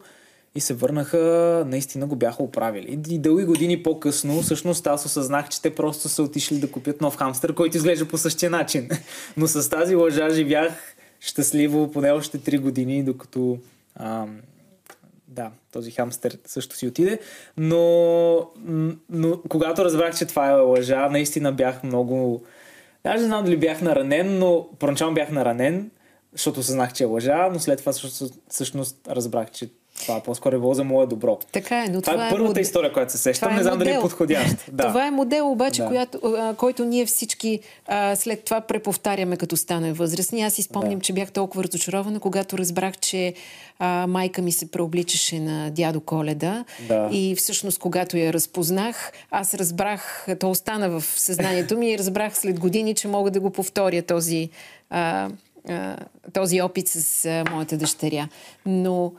и 0.56 0.60
се 0.60 0.74
върнаха, 0.74 1.64
наистина 1.68 2.08
го 2.08 2.16
бяха 2.16 2.44
оправили. 2.44 3.00
И 3.10 3.20
дълги 3.20 3.46
години 3.46 3.84
по-късно, 3.84 4.42
всъщност 4.42 4.88
аз 4.88 5.06
осъзнах, 5.06 5.50
че 5.50 5.62
те 5.62 5.76
просто 5.76 6.10
са 6.10 6.24
отишли 6.24 6.60
да 6.60 6.72
купят 6.72 7.02
нов 7.02 7.18
хамстър, 7.18 7.54
който 7.54 7.78
изглежда 7.78 8.08
по 8.08 8.18
същия 8.18 8.50
начин. 8.50 8.90
Но 9.38 9.48
с 9.48 9.70
тази 9.70 9.96
лъжа 9.96 10.30
живях 10.30 10.96
щастливо 11.20 11.92
поне 11.92 12.12
още 12.12 12.40
3 12.40 12.60
години, 12.60 13.04
докато 13.04 13.58
ам, 13.96 14.40
да, 15.28 15.52
този 15.72 15.92
хамстер 15.92 16.38
също 16.46 16.76
си 16.76 16.88
отиде. 16.88 17.20
Но, 17.58 18.50
но 19.10 19.42
когато 19.50 19.86
разбрах, 19.86 20.18
че 20.18 20.26
това 20.26 20.50
е 20.50 20.54
лъжа, 20.54 21.10
наистина 21.10 21.52
бях 21.52 21.84
много... 21.84 22.44
Даже 23.04 23.22
не 23.22 23.28
знам 23.28 23.46
дали 23.46 23.58
бях 23.58 23.82
наранен, 23.82 24.40
но 24.40 24.70
поначално 24.80 25.14
бях 25.14 25.32
наранен, 25.32 25.92
защото 26.32 26.64
съзнах, 26.64 26.94
че 26.94 27.04
е 27.04 27.08
лъжа, 27.08 27.50
но 27.54 27.60
след 27.60 27.80
това 27.80 27.94
всъщност 28.50 29.08
разбрах, 29.08 29.52
че 29.52 29.70
това 30.02 30.20
по-скоро 30.20 30.56
е 30.56 30.60
било 30.60 30.74
за 30.74 30.84
мое 30.84 31.08
добро. 31.08 31.40
Така 31.52 31.84
е, 31.84 31.88
но 31.88 32.02
това, 32.02 32.14
това 32.14 32.28
е 32.28 32.30
първата 32.30 32.48
модел. 32.48 32.62
история, 32.62 32.94
която 32.94 33.12
се 33.12 33.18
сещам. 33.18 33.52
Е 33.52 33.56
не 33.56 33.64
знам 33.64 33.74
модел. 33.74 33.86
дали 33.86 33.98
е 33.98 34.02
подходящ. 34.02 34.56
Да. 34.72 34.88
Това 34.88 35.08
е 35.08 35.12
модел, 35.12 35.52
обаче, 35.52 35.82
да. 35.82 35.88
която, 35.88 36.38
който 36.58 36.86
ние 36.86 37.06
всички 37.06 37.60
а, 37.88 38.16
след 38.16 38.44
това 38.44 38.62
преповтаряме, 38.62 39.38
като 39.38 39.58
стане 39.58 39.94
възрастни. 39.94 40.42
Аз 40.42 40.54
си 40.54 40.62
спомням, 40.62 41.00
да. 41.00 41.02
че 41.02 41.14
бях 41.14 41.32
толкова 41.32 41.64
разочарована, 41.64 42.20
когато 42.20 42.58
разбрах, 42.58 42.98
че 42.98 43.34
а, 43.80 44.08
майка 44.08 44.42
ми 44.42 44.52
се 44.52 44.72
преобличаше 44.72 45.40
на 45.40 45.72
дядо 45.72 46.02
Коледа. 46.02 46.66
Да. 46.88 47.10
И 47.12 47.36
всъщност, 47.36 47.80
когато 47.80 48.18
я 48.18 48.34
разпознах, 48.34 49.12
аз 49.32 49.54
разбрах, 49.54 50.28
то 50.40 50.50
остана 50.50 50.90
в 50.90 51.04
съзнанието 51.04 51.78
ми 51.78 51.90
и 51.92 51.98
разбрах 51.98 52.38
след 52.38 52.60
години, 52.60 52.96
че 52.96 53.08
мога 53.08 53.32
да 53.32 53.40
го 53.40 53.50
повторя 53.50 54.02
този, 54.02 54.50
а, 54.90 55.30
а, 55.70 55.98
този 56.34 56.62
опит 56.62 56.88
с 56.88 57.26
а, 57.26 57.44
моята 57.52 57.78
дъщеря. 57.78 58.28
Но 58.66 59.12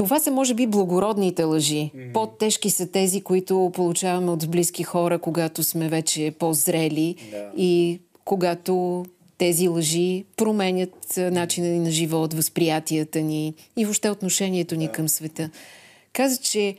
това 0.00 0.20
са, 0.20 0.30
може 0.30 0.54
би, 0.54 0.66
благородните 0.66 1.44
лъжи. 1.44 1.90
Mm-hmm. 1.94 2.12
По-тежки 2.12 2.70
са 2.70 2.86
тези, 2.86 3.20
които 3.20 3.70
получаваме 3.74 4.30
от 4.30 4.50
близки 4.50 4.82
хора, 4.82 5.18
когато 5.18 5.62
сме 5.62 5.88
вече 5.88 6.34
по-зрели 6.38 7.16
yeah. 7.18 7.54
и 7.56 8.00
когато 8.24 9.04
тези 9.38 9.68
лъжи 9.68 10.24
променят 10.36 11.16
начина 11.16 11.68
ни 11.68 11.78
на 11.78 11.90
живот, 11.90 12.34
възприятията 12.34 13.20
ни 13.20 13.54
и 13.76 13.84
въобще 13.84 14.10
отношението 14.10 14.76
ни 14.76 14.88
yeah. 14.88 14.92
към 14.92 15.08
света. 15.08 15.50
Каза, 16.12 16.36
че 16.36 16.76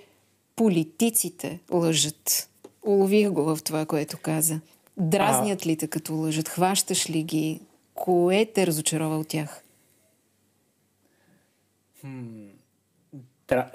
политиците 0.55 1.59
лъжат. 1.71 2.49
Улових 2.85 3.29
го 3.29 3.43
в 3.43 3.59
това, 3.63 3.85
което 3.85 4.17
каза. 4.17 4.59
Дразнят 4.97 5.65
а... 5.65 5.69
ли 5.69 5.75
те 5.75 5.87
като 5.87 6.13
лъжат? 6.13 6.47
Хващаш 6.47 7.09
ли 7.09 7.23
ги? 7.23 7.59
Кое 7.93 8.45
те 8.45 8.67
разочарова 8.67 9.17
от 9.17 9.27
тях? 9.27 9.63
Hmm. 12.05 12.60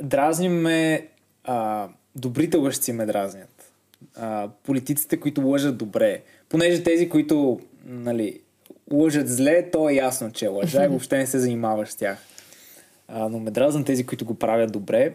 Дразни 0.02 0.48
ме... 0.48 1.08
А, 1.44 1.88
добрите 2.16 2.56
лъжци 2.56 2.92
ме 2.92 3.06
дразнят. 3.06 3.72
А, 4.16 4.48
политиците, 4.62 5.20
които 5.20 5.48
лъжат 5.48 5.76
добре. 5.76 6.22
Понеже 6.48 6.82
тези, 6.82 7.08
които 7.08 7.60
нали, 7.84 8.40
лъжат 8.92 9.28
зле, 9.28 9.70
то 9.70 9.88
е 9.88 9.94
ясно, 9.94 10.32
че 10.32 10.48
лъжа 10.48 10.84
и 10.84 10.88
въобще 10.88 11.18
не 11.18 11.26
се 11.26 11.38
занимаваш 11.38 11.88
с 11.88 11.96
тях. 11.96 12.18
А, 13.08 13.28
но 13.28 13.38
ме 13.38 13.50
дразнат 13.50 13.86
тези, 13.86 14.06
които 14.06 14.24
го 14.24 14.34
правят 14.34 14.72
добре. 14.72 15.14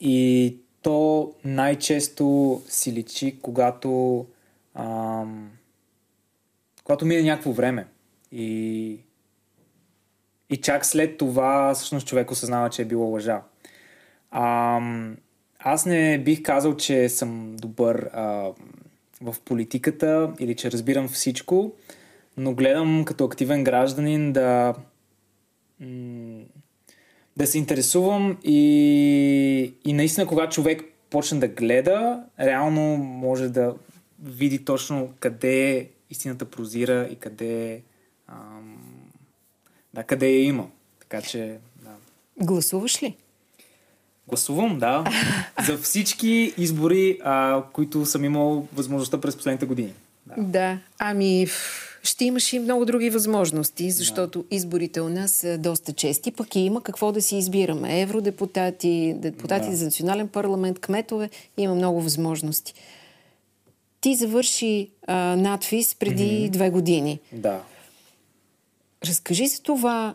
И 0.00 0.56
то 0.82 1.32
най-често 1.44 2.62
си 2.68 2.92
личи, 2.92 3.38
когато, 3.42 4.26
ам, 4.74 5.50
когато 6.84 7.06
мине 7.06 7.22
някакво 7.22 7.52
време. 7.52 7.86
И, 8.32 8.98
и 10.50 10.56
чак 10.56 10.86
след 10.86 11.18
това 11.18 11.74
всъщност 11.74 12.06
човек 12.06 12.30
осъзнава, 12.30 12.70
че 12.70 12.82
е 12.82 12.84
било 12.84 13.06
лъжа. 13.06 13.42
А, 14.38 14.80
аз 15.58 15.86
не 15.86 16.18
бих 16.18 16.42
казал, 16.42 16.76
че 16.76 17.08
съм 17.08 17.56
добър 17.56 18.10
а, 18.12 18.52
в 19.20 19.36
политиката 19.44 20.32
или 20.38 20.56
че 20.56 20.70
разбирам 20.70 21.08
всичко, 21.08 21.72
но 22.36 22.54
гледам 22.54 23.04
като 23.04 23.24
активен 23.24 23.64
гражданин 23.64 24.32
да, 24.32 24.74
да 27.36 27.46
се 27.46 27.58
интересувам 27.58 28.38
и, 28.44 29.74
и 29.84 29.92
наистина, 29.92 30.26
когато 30.26 30.54
човек 30.54 30.84
почне 31.10 31.38
да 31.38 31.48
гледа, 31.48 32.24
реално 32.40 32.96
може 32.96 33.48
да 33.48 33.74
види 34.22 34.64
точно 34.64 35.14
къде 35.20 35.88
истината 36.10 36.44
прозира 36.44 37.08
и 37.10 37.16
къде, 37.16 37.82
ам, 38.28 38.78
да, 39.94 40.04
къде 40.04 40.28
я 40.28 40.44
има. 40.44 40.68
Така 41.00 41.22
че, 41.22 41.58
да. 41.82 41.90
Гласуваш 42.44 43.02
ли? 43.02 43.16
Гласувам, 44.28 44.78
да. 44.78 45.04
за 45.66 45.78
всички 45.78 46.54
избори, 46.58 47.18
а, 47.24 47.62
които 47.72 48.06
съм 48.06 48.24
имал 48.24 48.66
възможността 48.74 49.20
през 49.20 49.36
последните 49.36 49.66
години. 49.66 49.92
Да, 50.26 50.34
да. 50.42 50.78
ами 50.98 51.46
ще 52.02 52.24
имаш 52.24 52.52
и 52.52 52.58
много 52.58 52.84
други 52.84 53.10
възможности, 53.10 53.90
защото 53.90 54.38
да. 54.38 54.56
изборите 54.56 55.00
у 55.00 55.08
нас 55.08 55.30
са 55.30 55.58
доста 55.58 55.92
чести, 55.92 56.32
пък 56.32 56.56
и 56.56 56.60
има 56.60 56.82
какво 56.82 57.12
да 57.12 57.22
си 57.22 57.36
избираме. 57.36 58.00
Евродепутати, 58.00 59.14
депутати 59.16 59.70
да. 59.70 59.76
за 59.76 59.84
национален 59.84 60.28
парламент, 60.28 60.78
кметове, 60.78 61.30
има 61.56 61.74
много 61.74 62.02
възможности. 62.02 62.74
Ти 64.00 64.14
завърши 64.14 64.90
а, 65.06 65.36
надфис 65.36 65.94
преди 65.94 66.24
mm-hmm. 66.24 66.50
две 66.50 66.70
години. 66.70 67.20
Да. 67.32 67.60
Разкажи 69.04 69.46
за 69.46 69.62
това 69.62 70.14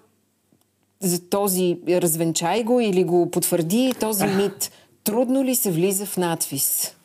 за 1.01 1.29
този 1.29 1.77
развенчай 1.88 2.63
го 2.63 2.79
или 2.79 3.03
го 3.03 3.31
потвърди 3.31 3.93
този 4.00 4.25
мит. 4.38 4.72
Трудно 5.03 5.43
ли 5.43 5.55
се 5.55 5.72
влиза 5.72 6.05
в 6.05 6.17
надвис? 6.17 6.96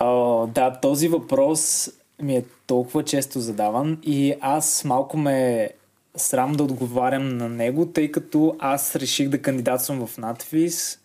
О, 0.00 0.46
да, 0.46 0.80
този 0.80 1.08
въпрос 1.08 1.90
ми 2.22 2.36
е 2.36 2.44
толкова 2.66 3.04
често 3.04 3.40
задаван 3.40 3.98
и 4.02 4.34
аз 4.40 4.84
малко 4.84 5.16
ме 5.16 5.70
срам 6.16 6.52
да 6.52 6.64
отговарям 6.64 7.28
на 7.28 7.48
него, 7.48 7.86
тъй 7.86 8.12
като 8.12 8.56
аз 8.58 8.96
реших 8.96 9.28
да 9.28 9.42
кандидатствам 9.42 10.06
в 10.06 10.18
надвис 10.18 10.98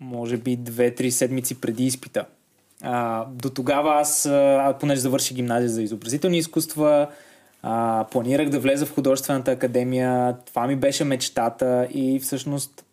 може 0.00 0.36
би 0.36 0.58
2-3 0.58 1.08
седмици 1.08 1.60
преди 1.60 1.86
изпита. 1.86 2.24
А, 2.82 3.24
до 3.24 3.50
тогава 3.50 4.00
аз, 4.00 4.26
а, 4.26 4.76
понеже 4.80 5.00
завърших 5.00 5.36
гимназия 5.36 5.68
за 5.68 5.82
изобразителни 5.82 6.38
изкуства, 6.38 7.08
а, 7.62 8.06
планирах 8.10 8.48
да 8.48 8.60
влеза 8.60 8.86
в 8.86 8.94
художествената 8.94 9.50
академия. 9.50 10.36
Това 10.46 10.66
ми 10.66 10.76
беше 10.76 11.04
мечтата 11.04 11.88
и 11.94 12.20
всъщност 12.20 12.84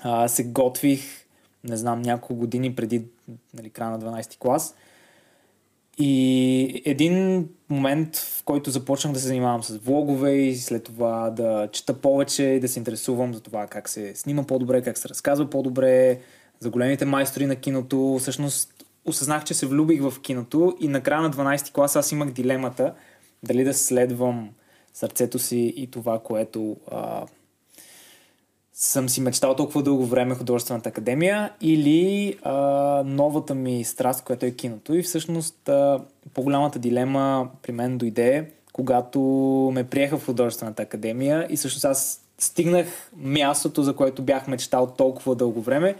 а, 0.00 0.28
се 0.28 0.44
готвих, 0.44 1.26
не 1.64 1.76
знам, 1.76 2.02
няколко 2.02 2.34
години 2.34 2.74
преди 2.74 3.02
нали, 3.54 3.70
края 3.70 3.90
на 3.90 4.00
12 4.00 4.38
клас. 4.38 4.74
И 5.98 6.82
един 6.84 7.48
момент, 7.68 8.16
в 8.16 8.42
който 8.44 8.70
започнах 8.70 9.12
да 9.12 9.20
се 9.20 9.26
занимавам 9.26 9.62
с 9.62 9.76
влогове 9.76 10.32
и 10.32 10.56
след 10.56 10.84
това 10.84 11.30
да 11.30 11.68
чета 11.72 11.94
повече 11.94 12.42
и 12.42 12.60
да 12.60 12.68
се 12.68 12.78
интересувам 12.78 13.34
за 13.34 13.40
това 13.40 13.66
как 13.66 13.88
се 13.88 14.14
снима 14.14 14.42
по-добре, 14.42 14.82
как 14.82 14.98
се 14.98 15.08
разказва 15.08 15.50
по-добре, 15.50 16.18
за 16.60 16.70
големите 16.70 17.04
майстори 17.04 17.46
на 17.46 17.56
киното. 17.56 18.16
Всъщност 18.20 18.84
осъзнах, 19.04 19.44
че 19.44 19.54
се 19.54 19.66
влюбих 19.66 20.02
в 20.02 20.20
киното 20.22 20.76
и 20.80 20.88
накрая 20.88 21.22
на 21.22 21.30
12 21.30 21.72
клас 21.72 21.96
аз 21.96 22.12
имах 22.12 22.30
дилемата 22.30 22.94
дали 23.42 23.64
да 23.64 23.74
следвам 23.74 24.50
сърцето 24.94 25.38
си 25.38 25.74
и 25.76 25.86
това, 25.86 26.18
което 26.18 26.76
а, 26.90 27.26
съм 28.72 29.08
си 29.08 29.20
мечтал 29.20 29.56
толкова 29.56 29.82
дълго 29.82 30.06
време 30.06 30.34
художествената 30.34 30.88
академия 30.88 31.52
или 31.60 32.36
а, 32.42 32.54
новата 33.06 33.54
ми 33.54 33.84
страст, 33.84 34.24
която 34.24 34.46
е 34.46 34.50
киното. 34.50 34.94
И 34.94 35.02
всъщност 35.02 35.68
а, 35.68 36.00
по-голямата 36.34 36.78
дилема 36.78 37.50
при 37.62 37.72
мен 37.72 37.98
дойде, 37.98 38.50
когато 38.72 39.20
ме 39.74 39.84
приеха 39.84 40.18
в 40.18 40.26
художествената 40.26 40.82
академия 40.82 41.46
и 41.50 41.56
всъщност 41.56 41.84
аз 41.84 42.20
стигнах 42.38 43.10
мястото, 43.16 43.82
за 43.82 43.96
което 43.96 44.22
бях 44.22 44.48
мечтал 44.48 44.86
толкова 44.86 45.34
дълго 45.34 45.60
време, 45.60 45.96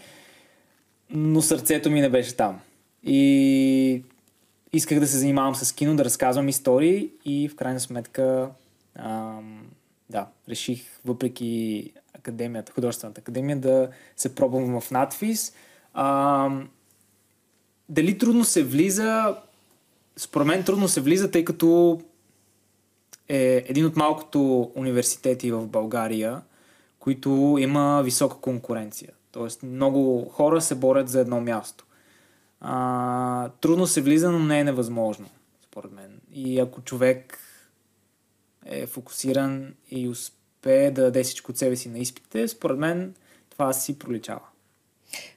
но 1.10 1.42
сърцето 1.42 1.90
ми 1.90 2.00
не 2.00 2.08
беше 2.08 2.36
там. 2.36 2.60
И 3.04 4.02
исках 4.72 5.00
да 5.00 5.06
се 5.06 5.18
занимавам 5.18 5.54
с 5.54 5.72
кино, 5.72 5.96
да 5.96 6.04
разказвам 6.04 6.48
истории 6.48 7.10
и 7.24 7.48
в 7.48 7.56
крайна 7.56 7.80
сметка 7.80 8.50
ам, 8.94 9.66
да, 10.10 10.26
реших, 10.48 11.00
въпреки 11.04 11.92
академията, 12.14 12.72
художествената 12.72 13.20
академия, 13.20 13.60
да 13.60 13.88
се 14.16 14.34
пробвам 14.34 14.80
в 14.80 14.90
надфис. 14.90 15.52
Ам, 15.94 16.68
дали 17.88 18.18
трудно 18.18 18.44
се 18.44 18.62
влиза? 18.62 19.36
Според 20.16 20.46
мен 20.46 20.64
трудно 20.64 20.88
се 20.88 21.00
влиза, 21.00 21.30
тъй 21.30 21.44
като 21.44 22.00
е 23.28 23.64
един 23.68 23.86
от 23.86 23.96
малкото 23.96 24.72
университети 24.74 25.52
в 25.52 25.66
България, 25.66 26.42
които 26.98 27.56
има 27.60 28.02
висока 28.04 28.36
конкуренция. 28.36 29.10
Тоест 29.32 29.62
много 29.62 30.28
хора 30.28 30.60
се 30.60 30.74
борят 30.74 31.08
за 31.08 31.20
едно 31.20 31.40
място. 31.40 31.84
А, 32.60 33.48
трудно 33.60 33.86
се 33.86 34.00
влиза, 34.00 34.30
но 34.30 34.38
не 34.38 34.60
е 34.60 34.64
невъзможно, 34.64 35.28
според 35.64 35.92
мен. 35.92 36.20
И 36.32 36.60
ако 36.60 36.82
човек 36.82 37.38
е 38.66 38.86
фокусиран 38.86 39.74
и 39.90 40.08
успее 40.08 40.90
да 40.90 41.02
даде 41.02 41.22
всичко 41.22 41.50
от 41.52 41.58
себе 41.58 41.76
си 41.76 41.88
на 41.88 41.98
изпитите, 41.98 42.48
според 42.48 42.78
мен 42.78 43.14
това 43.50 43.72
си 43.72 43.98
проличава. 43.98 44.40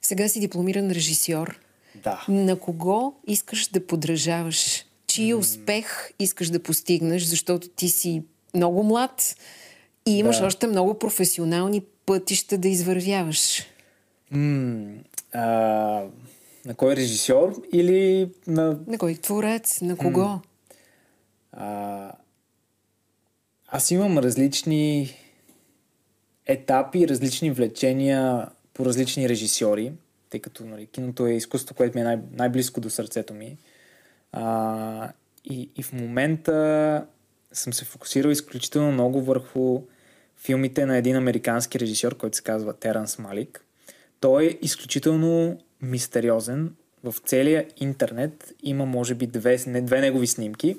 Сега 0.01 0.27
си 0.27 0.39
дипломиран 0.39 0.92
режисьор. 0.92 1.60
Да. 1.96 2.26
На 2.30 2.60
кого 2.60 3.13
искаш 3.28 3.67
да 3.67 3.88
подражаваш? 3.88 4.86
Чий 5.08 5.34
успех 5.34 6.10
искаш 6.19 6.50
да 6.50 6.63
постигнеш, 6.63 7.24
защото 7.24 7.67
ти 7.69 7.89
си 7.89 8.24
много 8.56 8.84
млад 8.84 9.36
и 10.06 10.17
имаш 10.17 10.38
Да. 10.39 10.45
още 10.45 10.67
много 10.67 11.00
професионални 11.00 11.82
пътища 12.06 12.58
да 12.58 12.67
извървяваш. 12.67 13.63
М- 14.32 14.93
а, 15.34 16.04
на 16.65 16.76
кой 16.76 16.95
режисьор 16.95 17.63
или 17.73 18.32
на 18.47 18.80
На 18.88 18.97
кой 18.97 19.15
творец? 19.15 19.82
На 19.82 19.97
кого? 19.97 20.39
А, 21.52 22.12
аз 23.67 23.91
имам 23.91 24.17
различни 24.17 25.15
етапи, 26.45 27.08
различни 27.08 27.52
влечения 27.52 28.49
по 28.73 28.86
различни 28.86 29.30
режисьори, 29.30 29.93
тъй 30.30 30.39
като 30.39 30.65
нали, 30.65 30.86
киното 30.86 31.28
е 31.28 31.34
изкуство, 31.34 31.76
което 31.76 31.97
ми 31.97 32.02
е 32.02 32.04
най- 32.04 32.21
най-близко 32.32 32.82
до 32.82 32.89
сърцето 32.89 33.34
ми. 33.34 33.58
А, 34.32 35.12
и, 35.45 35.69
и 35.76 35.84
в 35.84 35.93
момента 35.93 37.06
съм 37.52 37.73
се 37.73 37.86
фокусирал 37.86 38.30
изключително 38.30 38.91
много 38.91 39.21
върху 39.21 39.82
филмите 40.38 40.86
на 40.86 40.97
един 40.97 41.15
американски 41.15 41.80
режисьор, 41.80 42.17
който 42.17 42.38
се 42.38 42.43
казва 42.43 42.73
Теранс 42.73 43.19
Малик. 43.19 43.65
Той 44.19 44.45
е 44.45 44.58
изключително 44.62 45.60
мистериозен. 45.84 46.76
В 47.04 47.15
целия 47.26 47.65
интернет 47.78 48.54
има, 48.63 48.86
може 48.86 49.15
би, 49.15 49.28
две, 49.28 49.60
не, 49.67 49.82
две 49.82 50.02
негови 50.02 50.28
снимки, 50.28 50.78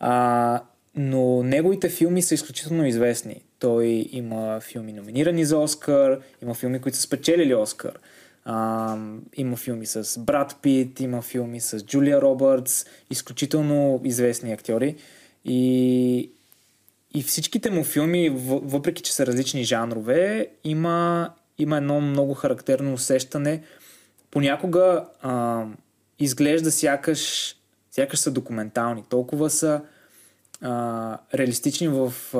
а, 0.00 0.62
но 0.94 1.42
неговите 1.42 1.88
филми 1.88 2.22
са 2.22 2.34
изключително 2.34 2.86
известни. 2.86 3.42
Той 3.58 4.08
има 4.12 4.60
филми 4.60 4.92
номинирани 4.92 5.44
за 5.44 5.58
Оскар, 5.58 6.20
има 6.42 6.54
филми, 6.54 6.80
които 6.80 6.96
са 6.96 7.02
спечелили 7.02 7.54
Оскар. 7.54 7.98
А, 8.44 8.96
има 9.36 9.56
филми 9.56 9.86
с 9.86 10.20
Брат 10.20 10.56
Пит, 10.62 11.00
има 11.00 11.22
филми 11.22 11.60
с 11.60 11.84
Джулия 11.84 12.22
Робъртс, 12.22 12.84
изключително 13.10 14.00
известни 14.04 14.52
актьори. 14.52 14.96
И, 15.44 16.30
и 17.14 17.22
всичките 17.22 17.70
му 17.70 17.84
филми, 17.84 18.30
въ- 18.30 18.60
въпреки 18.62 19.02
че 19.02 19.14
са 19.14 19.26
различни 19.26 19.64
жанрове, 19.64 20.48
има, 20.64 21.30
има 21.58 21.76
едно 21.76 22.00
много 22.00 22.34
характерно 22.34 22.92
усещане. 22.92 23.62
Понякога 24.30 25.06
а, 25.22 25.64
изглежда 26.18 26.70
сякаш, 26.70 27.54
сякаш 27.90 28.18
са 28.18 28.30
документални. 28.30 29.04
Толкова 29.08 29.50
са 29.50 29.80
а, 30.62 31.18
реалистични 31.34 31.88
в, 31.88 32.12
а, 32.34 32.38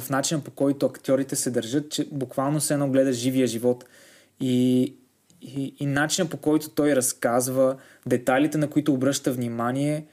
в 0.00 0.10
начина 0.10 0.40
по 0.40 0.50
който 0.50 0.86
актьорите 0.86 1.36
се 1.36 1.50
държат, 1.50 1.90
че 1.90 2.08
буквално 2.12 2.60
се 2.60 2.74
едно 2.74 2.90
гледа 2.90 3.12
живия 3.12 3.46
живот. 3.46 3.84
И, 4.40 4.82
и, 5.40 5.74
и 5.80 5.86
начина 5.86 6.28
по 6.28 6.36
който 6.36 6.68
той 6.68 6.96
разказва, 6.96 7.76
детайлите 8.06 8.58
на 8.58 8.70
които 8.70 8.94
обръща 8.94 9.32
внимание, 9.32 10.06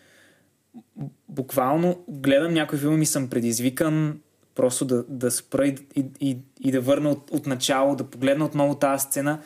буквално 1.30 2.04
гледам 2.08 2.54
някои 2.54 2.80
филми 2.80 3.04
и 3.04 3.06
съм 3.06 3.30
предизвикан 3.30 4.20
просто 4.56 4.86
да, 4.86 5.04
да 5.10 5.32
спра 5.32 5.68
и, 5.68 5.76
и, 5.96 6.06
и, 6.20 6.38
и 6.60 6.72
да 6.72 6.82
върна 6.82 7.10
от, 7.10 7.32
от 7.32 7.48
начало, 7.48 7.96
да 7.96 8.04
погледна 8.04 8.46
отново 8.46 8.76
тази 8.76 9.04
сцена, 9.04 9.40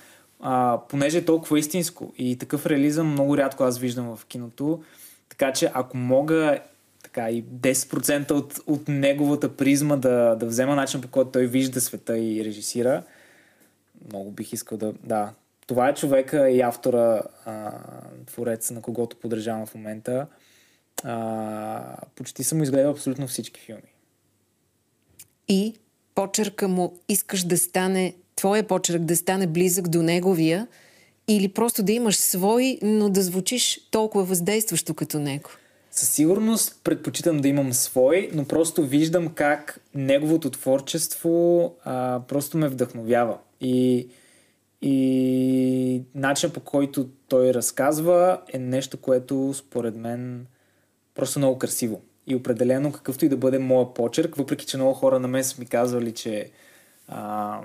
а, 0.45 0.79
понеже 0.89 1.17
е 1.17 1.25
толкова 1.25 1.59
истинско. 1.59 2.13
И 2.17 2.37
такъв 2.37 2.65
реализъм 2.65 3.11
много 3.11 3.37
рядко 3.37 3.63
аз 3.63 3.79
виждам 3.79 4.15
в 4.15 4.25
киното. 4.25 4.83
Така 5.29 5.53
че 5.53 5.71
ако 5.73 5.97
мога 5.97 6.59
така 7.03 7.29
и 7.29 7.43
10% 7.43 8.31
от, 8.31 8.59
от 8.67 8.87
неговата 8.87 9.57
призма 9.57 9.95
да, 9.95 10.35
да 10.35 10.45
взема 10.45 10.75
начин 10.75 11.01
по 11.01 11.07
който 11.07 11.31
той 11.31 11.47
вижда 11.47 11.81
света 11.81 12.17
и 12.17 12.45
режисира, 12.45 13.03
много 14.09 14.31
бих 14.31 14.53
искал 14.53 14.77
да... 14.77 14.93
Да, 15.03 15.33
това 15.67 15.89
е 15.89 15.93
човека 15.93 16.49
и 16.49 16.61
автора, 16.61 17.21
а, 17.45 17.71
творец, 18.25 18.71
на 18.71 18.81
когото 18.81 19.15
поддържавам 19.15 19.65
в 19.65 19.75
момента. 19.75 20.27
А, 21.03 21.97
почти 22.15 22.43
съм 22.43 22.63
изгледал 22.63 22.91
абсолютно 22.91 23.27
всички 23.27 23.61
филми. 23.61 23.93
И 25.47 25.75
почерка 26.15 26.67
му 26.67 26.99
искаш 27.09 27.43
да 27.43 27.57
стане, 27.57 28.15
твоя 28.35 28.67
почерк 28.67 29.01
да 29.01 29.17
стане 29.17 29.47
близък 29.47 29.87
до 29.89 30.01
неговия 30.01 30.67
или 31.27 31.47
просто 31.47 31.83
да 31.83 31.91
имаш 31.91 32.17
свой, 32.17 32.77
но 32.81 33.09
да 33.09 33.21
звучиш 33.21 33.79
толкова 33.91 34.23
въздействащо 34.23 34.93
като 34.93 35.19
него? 35.19 35.49
Със 35.91 36.09
сигурност 36.09 36.79
предпочитам 36.83 37.37
да 37.37 37.47
имам 37.47 37.73
свой, 37.73 38.29
но 38.33 38.45
просто 38.45 38.83
виждам 38.83 39.29
как 39.29 39.79
неговото 39.95 40.49
творчество 40.49 41.75
а, 41.83 42.21
просто 42.27 42.57
ме 42.57 42.67
вдъхновява. 42.67 43.37
И, 43.61 44.07
и 44.81 46.03
начинът 46.15 46.53
по 46.53 46.59
който 46.59 47.09
той 47.27 47.53
разказва 47.53 48.41
е 48.53 48.59
нещо, 48.59 48.97
което 48.97 49.53
според 49.53 49.95
мен 49.95 50.45
просто 51.15 51.39
много 51.39 51.59
красиво. 51.59 52.01
И 52.27 52.35
определено 52.35 52.91
какъвто 52.91 53.25
и 53.25 53.29
да 53.29 53.37
бъде 53.37 53.59
моя 53.59 53.93
почерк, 53.93 54.35
въпреки 54.35 54.65
че 54.65 54.77
много 54.77 54.93
хора 54.93 55.19
на 55.19 55.27
мен 55.27 55.43
са 55.43 55.55
ми 55.59 55.65
казвали, 55.65 56.11
че, 56.11 56.49
а, 57.07 57.59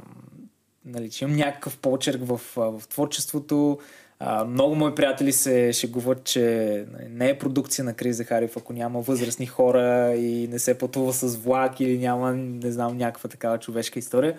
нали, 0.89 1.11
че 1.11 1.25
имам 1.25 1.37
някакъв 1.37 1.79
почерк 1.79 2.21
в, 2.25 2.41
в 2.57 2.83
творчеството, 2.89 3.79
А, 4.21 4.45
много 4.45 4.75
мои 4.75 4.95
приятели 4.95 5.33
се 5.33 5.73
шегуват, 5.73 6.25
че 6.25 6.87
нали, 6.93 7.09
не 7.09 7.29
е 7.29 7.39
продукция 7.39 7.85
на 7.85 7.95
Крис 7.95 8.17
Захарев, 8.17 8.57
ако 8.57 8.73
няма 8.73 9.01
възрастни 9.01 9.47
хора 9.47 10.15
и 10.17 10.49
не 10.49 10.59
се 10.59 10.79
пътува 10.79 11.13
с 11.13 11.37
влак 11.37 11.81
или 11.81 11.99
няма, 11.99 12.35
не 12.35 12.73
знам, 12.73 12.97
някаква 12.97 13.29
такава 13.29 13.59
човешка 13.59 13.99
история. 13.99 14.39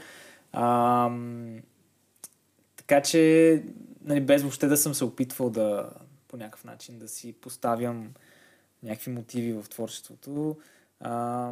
А, 0.51 1.09
така 2.75 3.01
че, 3.01 3.63
нали, 4.03 4.21
без 4.21 4.41
въобще 4.41 4.67
да 4.67 4.77
съм 4.77 4.93
се 4.93 5.05
опитвал 5.05 5.49
да 5.49 5.89
по 6.27 6.37
някакъв 6.37 6.63
начин 6.63 6.99
да 6.99 7.07
си 7.07 7.33
поставям 7.33 8.13
някакви 8.83 9.11
мотиви 9.11 9.53
в 9.53 9.69
творчеството. 9.69 10.57
А, 10.99 11.51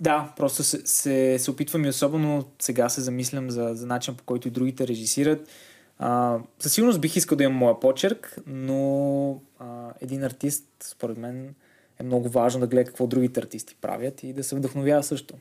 да, 0.00 0.32
просто 0.36 0.62
се, 0.62 0.86
се, 0.86 1.38
се 1.38 1.50
опитвам 1.50 1.84
и 1.84 1.88
особено 1.88 2.44
сега 2.58 2.88
се 2.88 3.00
замислям 3.00 3.50
за, 3.50 3.70
за 3.74 3.86
начин 3.86 4.16
по 4.16 4.24
който 4.24 4.48
и 4.48 4.50
другите 4.50 4.86
режисират. 4.86 5.48
А, 5.98 6.38
със 6.58 6.72
сигурност 6.72 7.00
бих 7.00 7.16
искал 7.16 7.38
да 7.38 7.44
имам 7.44 7.56
моя 7.56 7.80
почерк, 7.80 8.38
но 8.46 9.40
а, 9.58 9.92
един 10.00 10.24
артист, 10.24 10.64
според 10.82 11.18
мен, 11.18 11.54
е 12.00 12.02
много 12.02 12.28
важно 12.28 12.60
да 12.60 12.66
гледа 12.66 12.84
какво 12.84 13.06
другите 13.06 13.40
артисти 13.40 13.74
правят 13.80 14.22
и 14.22 14.32
да 14.32 14.44
се 14.44 14.56
вдъхновява 14.56 15.02
също. 15.02 15.34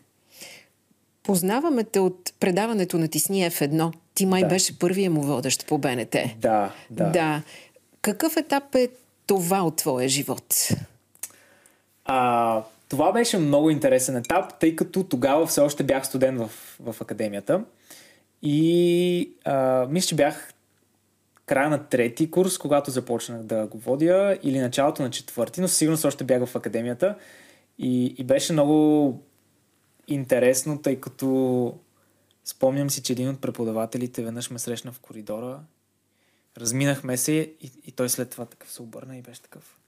Познаваме 1.24 1.84
те 1.84 2.00
от 2.00 2.34
предаването 2.40 2.98
на 2.98 3.08
Тисни 3.08 3.52
F1. 3.52 3.94
Ти 4.14 4.26
май 4.26 4.42
да. 4.42 4.48
беше 4.48 4.80
първия 4.80 5.12
му 5.12 5.22
водещ 5.22 5.68
по 5.68 5.78
БНТ. 5.78 6.16
Да, 6.38 6.74
да. 6.90 7.10
да. 7.10 7.42
Какъв 8.02 8.38
етап 8.38 8.76
е 8.76 8.90
това 9.28 9.62
от 9.62 9.76
твоя 9.76 10.10
живот? 10.10 10.68
А, 12.06 12.64
това 12.92 13.12
беше 13.12 13.38
много 13.38 13.70
интересен 13.70 14.18
етап, 14.18 14.60
тъй 14.60 14.76
като 14.76 15.04
тогава 15.04 15.48
все 15.48 15.62
още 15.62 15.84
бях 15.84 16.08
студент 16.08 16.40
в, 16.40 16.52
в 16.80 17.02
академията. 17.02 17.64
И 18.42 19.34
а, 19.46 19.88
мисля, 19.90 20.08
че 20.08 20.16
бях 20.16 20.54
края 21.46 21.70
на 21.70 21.88
трети 21.88 22.32
курс, 22.32 22.58
когато 22.58 22.92
започнах 22.92 23.44
да 23.44 23.68
го 23.68 23.78
водя, 23.78 24.40
или 24.44 24.60
началото 24.60 25.02
на 25.02 25.10
четвърти, 25.10 25.62
но 25.62 25.68
сигурно 25.68 25.98
още 26.06 26.24
бях 26.24 26.46
в 26.46 26.56
академията. 26.56 27.16
И, 27.78 28.06
и 28.18 28.24
беше 28.24 28.54
много 28.54 29.20
интересно, 30.08 30.82
тъй 30.82 30.96
като 30.96 31.78
спомням 32.46 32.90
си, 32.90 33.04
че 33.04 33.14
един 33.14 33.30
от 33.30 33.42
преподавателите 33.42 34.24
веднъж 34.24 34.50
ме 34.50 34.60
срещна 34.60 34.92
в 34.92 35.00
коридора, 35.00 35.60
разминахме 36.58 37.18
се 37.18 37.34
и, 37.34 37.72
и 37.86 37.92
той 37.92 38.10
след 38.10 38.30
това 38.30 38.46
такъв 38.46 38.72
се 38.72 38.82
обърна 38.82 39.18
и 39.18 39.22
беше 39.22 39.42
такъв. 39.42 39.81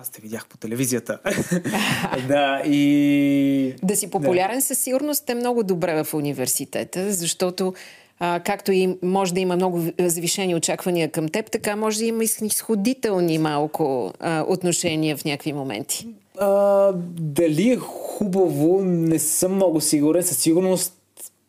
Аз 0.00 0.10
те 0.10 0.20
видях 0.20 0.46
по 0.46 0.56
телевизията. 0.56 1.18
да, 2.28 2.62
и... 2.66 3.74
Да 3.82 3.96
си 3.96 4.10
популярен 4.10 4.58
да. 4.58 4.62
със 4.62 4.78
сигурност 4.78 5.30
е 5.30 5.34
много 5.34 5.62
добре 5.62 6.04
в 6.04 6.14
университета, 6.14 7.12
защото 7.12 7.74
а, 8.18 8.40
както 8.40 8.72
и 8.72 8.98
може 9.02 9.34
да 9.34 9.40
има 9.40 9.56
много 9.56 9.82
завишени 9.98 10.54
очаквания 10.54 11.10
към 11.10 11.28
теб, 11.28 11.50
така 11.50 11.76
може 11.76 11.98
да 11.98 12.04
има 12.04 12.24
и 12.24 12.28
изходителни 12.42 13.38
малко 13.38 14.12
а, 14.20 14.44
отношения 14.48 15.16
в 15.16 15.24
някакви 15.24 15.52
моменти. 15.52 16.08
А, 16.38 16.92
дали 17.20 17.70
е 17.70 17.76
хубаво, 17.76 18.84
не 18.84 19.18
съм 19.18 19.54
много 19.54 19.80
сигурен. 19.80 20.22
Със 20.22 20.38
сигурност 20.38 20.94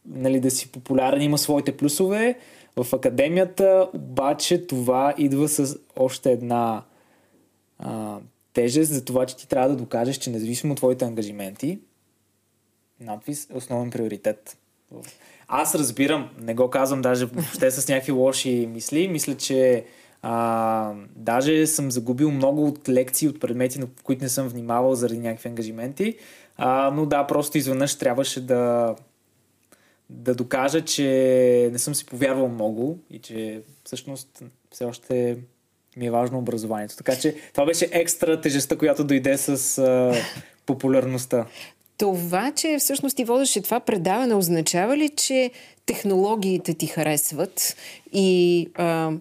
нали, 0.05 0.39
да 0.39 0.51
си 0.51 0.71
популярен 0.71 1.21
има 1.21 1.37
своите 1.37 1.77
плюсове. 1.77 2.37
В 2.75 2.93
академията 2.93 3.89
обаче 3.93 4.67
това 4.67 5.13
идва 5.17 5.47
с 5.47 5.77
още 5.95 6.31
една 6.31 6.83
а, 7.79 8.17
тежест 8.53 8.93
за 8.93 9.05
това, 9.05 9.25
че 9.25 9.35
ти 9.35 9.47
трябва 9.47 9.69
да 9.69 9.75
докажеш, 9.75 10.17
че 10.17 10.29
независимо 10.29 10.71
от 10.71 10.77
твоите 10.77 11.05
ангажименти, 11.05 11.79
надвис 12.99 13.49
е 13.49 13.57
основен 13.57 13.89
приоритет. 13.89 14.57
Аз 15.47 15.75
разбирам, 15.75 16.29
не 16.41 16.53
го 16.53 16.69
казвам 16.69 17.01
даже 17.01 17.25
въобще 17.25 17.71
с 17.71 17.87
някакви 17.87 18.11
лоши 18.11 18.69
мисли. 18.71 19.07
Мисля, 19.07 19.37
че 19.37 19.85
а, 20.21 20.93
даже 21.15 21.67
съм 21.67 21.91
загубил 21.91 22.31
много 22.31 22.67
от 22.67 22.89
лекции, 22.89 23.27
от 23.27 23.39
предмети, 23.39 23.79
на 23.79 23.87
които 24.03 24.23
не 24.23 24.29
съм 24.29 24.47
внимавал 24.47 24.95
заради 24.95 25.19
някакви 25.19 25.49
ангажименти. 25.49 26.17
А, 26.57 26.91
но 26.91 27.05
да, 27.05 27.27
просто 27.27 27.57
изведнъж 27.57 27.95
трябваше 27.95 28.45
да, 28.45 28.95
да 30.09 30.35
докажа, 30.35 30.85
че 30.85 31.69
не 31.71 31.79
съм 31.79 31.95
си 31.95 32.05
повярвал 32.05 32.47
много 32.47 32.99
и 33.09 33.19
че 33.19 33.61
всъщност 33.83 34.43
все 34.71 34.85
още 34.85 35.37
ми 35.97 36.05
е 36.07 36.11
важно 36.11 36.37
образованието. 36.37 36.95
Така 36.95 37.15
че 37.15 37.35
това 37.53 37.65
беше 37.65 37.89
екстра 37.91 38.41
тежестта, 38.41 38.77
която 38.77 39.03
дойде 39.03 39.37
с 39.37 39.77
а, 39.77 40.13
популярността. 40.65 41.45
Това, 41.97 42.51
че 42.51 42.77
всъщност 42.79 43.15
ти 43.15 43.23
водеше 43.23 43.61
това 43.61 43.79
предаване, 43.79 44.33
означава 44.35 44.97
ли, 44.97 45.09
че 45.09 45.51
технологиите 45.85 46.73
ти 46.73 46.87
харесват 46.87 47.75
и 48.13 48.67
а, 48.75 49.11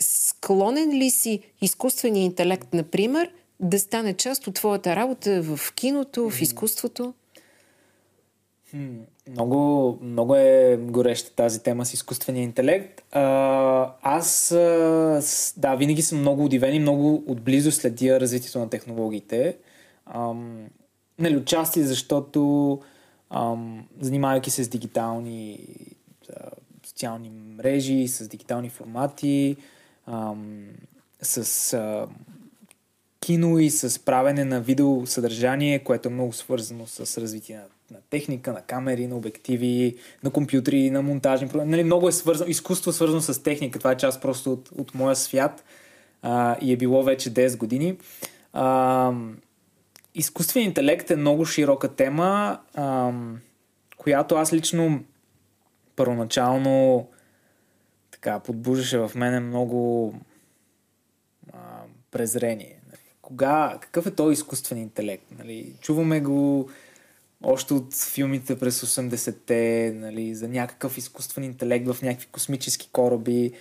склонен 0.00 0.92
ли 0.92 1.10
си 1.10 1.40
изкуствения 1.60 2.24
интелект, 2.24 2.68
например, 2.74 3.30
да 3.60 3.78
стане 3.78 4.14
част 4.14 4.46
от 4.46 4.54
твоята 4.54 4.96
работа 4.96 5.42
в 5.42 5.72
киното, 5.74 6.30
в 6.30 6.40
изкуството? 6.40 7.14
Много, 9.28 9.98
много 10.02 10.34
е 10.34 10.78
гореща 10.80 11.30
тази 11.34 11.62
тема 11.62 11.86
с 11.86 11.94
изкуствения 11.94 12.42
интелект. 12.42 13.02
А, 13.12 13.92
аз, 14.02 14.48
да, 15.56 15.76
винаги 15.78 16.02
съм 16.02 16.18
много 16.18 16.44
удивен 16.44 16.74
и 16.74 16.78
много 16.78 17.24
отблизо 17.26 17.72
следя 17.72 18.20
развитието 18.20 18.58
на 18.58 18.70
технологиите. 18.70 19.56
Ам, 20.06 20.66
нали, 21.18 21.36
отчасти, 21.36 21.82
защото 21.82 22.80
ам, 23.30 23.86
занимавайки 24.00 24.50
се 24.50 24.64
с 24.64 24.68
дигитални 24.68 25.58
а, 26.36 26.50
социални 26.86 27.30
мрежи, 27.30 28.08
с 28.08 28.28
дигитални 28.28 28.68
формати, 28.68 29.56
ам, 30.06 30.66
с 31.22 31.72
а, 31.72 32.06
кино 33.20 33.58
и 33.58 33.70
с 33.70 34.04
правене 34.04 34.44
на 34.44 34.60
видеосъдържание, 34.60 35.84
което 35.84 36.08
е 36.08 36.12
много 36.12 36.32
свързано 36.32 36.86
с 36.86 37.20
развитие 37.20 37.56
на 37.56 37.62
на 37.90 37.98
техника, 38.10 38.52
на 38.52 38.62
камери, 38.62 39.06
на 39.06 39.16
обективи, 39.16 39.96
на 40.24 40.30
компютри, 40.30 40.90
на 40.90 41.02
монтажни 41.02 41.48
програми. 41.48 41.70
Нали, 41.70 41.84
много 41.84 42.08
е 42.08 42.12
свързано, 42.12 42.50
изкуство 42.50 42.90
е 42.90 42.94
свързано 42.94 43.20
с 43.20 43.42
техника. 43.42 43.78
Това 43.78 43.92
е 43.92 43.96
част 43.96 44.22
просто 44.22 44.52
от, 44.52 44.68
от 44.78 44.94
моя 44.94 45.16
свят 45.16 45.64
а, 46.22 46.56
и 46.60 46.72
е 46.72 46.76
било 46.76 47.02
вече 47.02 47.34
10 47.34 47.56
години. 47.56 47.98
А, 48.52 49.12
изкуственият 50.14 50.70
интелект 50.70 51.10
е 51.10 51.16
много 51.16 51.44
широка 51.44 51.88
тема, 51.88 52.60
а, 52.74 53.12
която 53.96 54.34
аз 54.34 54.52
лично 54.52 55.04
първоначално 55.96 57.06
така 58.10 58.40
подбуждаше 58.40 58.98
в 58.98 59.10
мене 59.14 59.40
много 59.40 60.14
а, 61.52 61.58
презрение. 62.10 62.78
Нали, 62.86 63.02
кога, 63.22 63.78
какъв 63.80 64.06
е 64.06 64.10
този 64.10 64.32
изкуствен 64.32 64.78
интелект? 64.78 65.24
Нали, 65.38 65.72
чуваме 65.80 66.20
го 66.20 66.68
още 67.44 67.74
от 67.74 67.94
филмите 67.94 68.58
през 68.58 68.80
80-те, 68.80 69.92
нали, 69.96 70.34
за 70.34 70.48
някакъв 70.48 70.98
изкуствен 70.98 71.44
интелект 71.44 71.92
в 71.92 72.02
някакви 72.02 72.26
космически 72.26 72.88
кораби. 72.92 73.52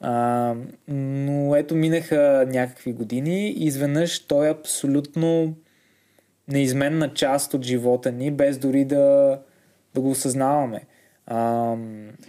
А, 0.00 0.54
но 0.88 1.56
ето 1.56 1.74
минаха 1.74 2.46
някакви 2.48 2.92
години 2.92 3.50
и 3.50 3.64
изведнъж 3.64 4.26
той 4.26 4.46
е 4.46 4.50
абсолютно 4.50 5.54
неизменна 6.48 7.14
част 7.14 7.54
от 7.54 7.62
живота 7.62 8.12
ни, 8.12 8.30
без 8.30 8.58
дори 8.58 8.84
да, 8.84 9.38
да 9.94 10.00
го 10.00 10.10
осъзнаваме. 10.10 10.86
А, 11.26 11.76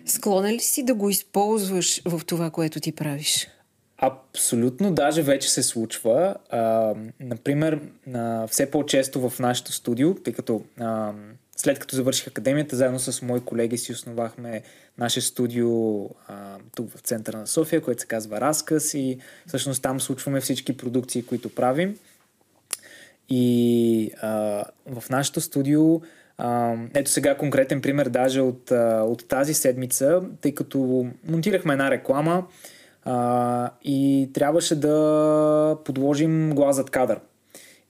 Склонен 0.06 0.56
ли 0.56 0.60
си 0.60 0.84
да 0.84 0.94
го 0.94 1.10
използваш 1.10 2.02
в 2.06 2.22
това, 2.26 2.50
което 2.50 2.80
ти 2.80 2.92
правиш? 2.92 3.48
Абсолютно, 4.02 4.94
даже 4.94 5.22
вече 5.22 5.50
се 5.50 5.64
случва. 5.64 6.36
А, 6.50 6.94
например, 7.20 7.80
а, 8.14 8.48
все 8.48 8.72
по-често 8.72 9.30
в 9.30 9.40
нашото 9.40 9.72
студио, 9.72 10.16
тъй 10.16 10.34
като 10.34 10.62
а, 10.80 11.14
след 11.58 11.80
като 11.80 11.96
завърших 11.96 12.28
академията, 12.28 12.76
заедно 12.76 13.00
с 13.00 13.22
мои 13.22 13.42
колеги 13.42 13.78
си 13.78 13.92
основахме 13.92 14.62
наше 14.98 15.22
студио 15.22 16.04
а, 16.04 16.58
тук 16.76 16.92
в 16.92 17.00
центъра 17.00 17.38
на 17.38 17.48
София, 17.48 17.82
което 17.82 18.02
се 18.02 18.08
казва 18.08 18.42
Разказ 18.42 18.94
и 18.94 19.18
всъщност 19.48 19.84
там 19.84 20.00
случваме 20.02 20.42
всички 20.42 20.78
продукции, 20.78 21.24
които 21.26 21.56
правим. 21.56 21.98
И 23.30 24.12
а, 24.22 24.30
в 24.86 25.10
нашото 25.10 25.42
студио 25.42 26.02
а, 26.38 26.76
ето 26.94 27.12
сега 27.12 27.38
конкретен 27.38 27.82
пример 27.82 28.10
даже 28.10 28.42
от, 28.42 28.72
а, 28.72 29.04
от 29.04 29.28
тази 29.28 29.54
седмица, 29.54 30.22
тъй 30.42 30.56
като 30.56 31.08
монтирахме 31.28 31.74
една 31.74 31.92
реклама, 31.92 32.48
а, 33.10 33.70
и 33.84 34.30
трябваше 34.34 34.80
да 34.80 35.78
подложим 35.86 36.52
глас 36.56 36.76
зад 36.76 36.90
кадър. 36.90 37.20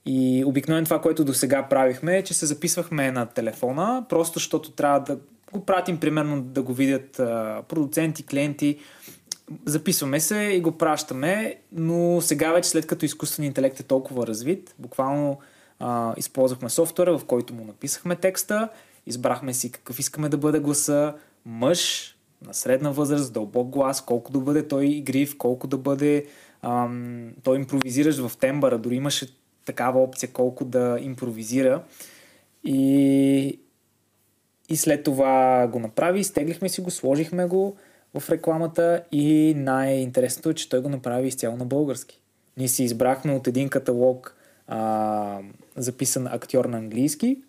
И 0.06 0.44
обикновено 0.46 0.84
това, 0.84 1.00
което 1.00 1.24
до 1.24 1.34
сега 1.34 1.68
правихме, 1.68 2.18
е, 2.18 2.22
че 2.22 2.34
се 2.34 2.46
записвахме 2.46 3.12
на 3.12 3.26
телефона, 3.26 4.04
просто 4.08 4.38
защото 4.38 4.70
трябва 4.70 5.00
да 5.00 5.18
го 5.52 5.64
пратим, 5.64 6.00
примерно 6.00 6.42
да 6.42 6.62
го 6.62 6.72
видят 6.72 7.18
а, 7.18 7.62
продуценти, 7.68 8.26
клиенти. 8.26 8.78
Записваме 9.66 10.20
се 10.20 10.36
и 10.36 10.60
го 10.60 10.72
пращаме, 10.72 11.56
но 11.72 12.20
сега 12.20 12.52
вече 12.52 12.68
след 12.68 12.86
като 12.86 13.04
изкуственият 13.04 13.50
интелект 13.50 13.80
е 13.80 13.82
толкова 13.82 14.26
развит, 14.26 14.74
буквално 14.78 15.38
а, 15.78 16.14
използвахме 16.16 16.70
софтуера, 16.70 17.18
в 17.18 17.24
който 17.24 17.54
му 17.54 17.64
написахме 17.64 18.16
текста, 18.16 18.68
избрахме 19.06 19.54
си 19.54 19.72
какъв 19.72 19.98
искаме 19.98 20.28
да 20.28 20.36
бъде 20.36 20.58
гласа, 20.58 21.14
мъж, 21.46 22.14
на 22.46 22.54
средна 22.54 22.90
възраст, 22.90 23.32
дълбок 23.32 23.68
глас, 23.68 24.04
колко 24.04 24.32
да 24.32 24.38
бъде 24.38 24.68
той 24.68 24.86
игрив, 24.86 25.38
колко 25.38 25.66
да 25.66 25.78
бъде 25.78 26.26
ам, 26.62 27.32
той 27.42 27.56
импровизираш 27.56 28.26
в 28.26 28.36
тембъра, 28.36 28.78
дори 28.78 28.94
имаше 28.94 29.26
такава 29.64 30.02
опция 30.02 30.32
колко 30.32 30.64
да 30.64 30.98
импровизира. 31.00 31.82
И, 32.64 33.58
и 34.68 34.76
след 34.76 35.02
това 35.02 35.66
го 35.72 35.78
направи, 35.78 36.20
изтеглихме 36.20 36.68
си 36.68 36.80
го, 36.80 36.90
сложихме 36.90 37.46
го 37.46 37.76
в 38.18 38.30
рекламата 38.30 39.02
и 39.12 39.54
най-интересното 39.56 40.50
е, 40.50 40.54
че 40.54 40.68
той 40.68 40.80
го 40.80 40.88
направи 40.88 41.28
изцяло 41.28 41.56
на 41.56 41.64
български. 41.64 42.20
Ние 42.56 42.68
си 42.68 42.84
избрахме 42.84 43.32
от 43.32 43.46
един 43.46 43.68
каталог 43.68 44.36
а, 44.66 45.40
записан 45.76 46.26
актьор 46.26 46.64
на 46.64 46.78
английски, 46.78 47.42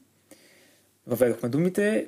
въведохме 1.08 1.50
думите 1.50 2.08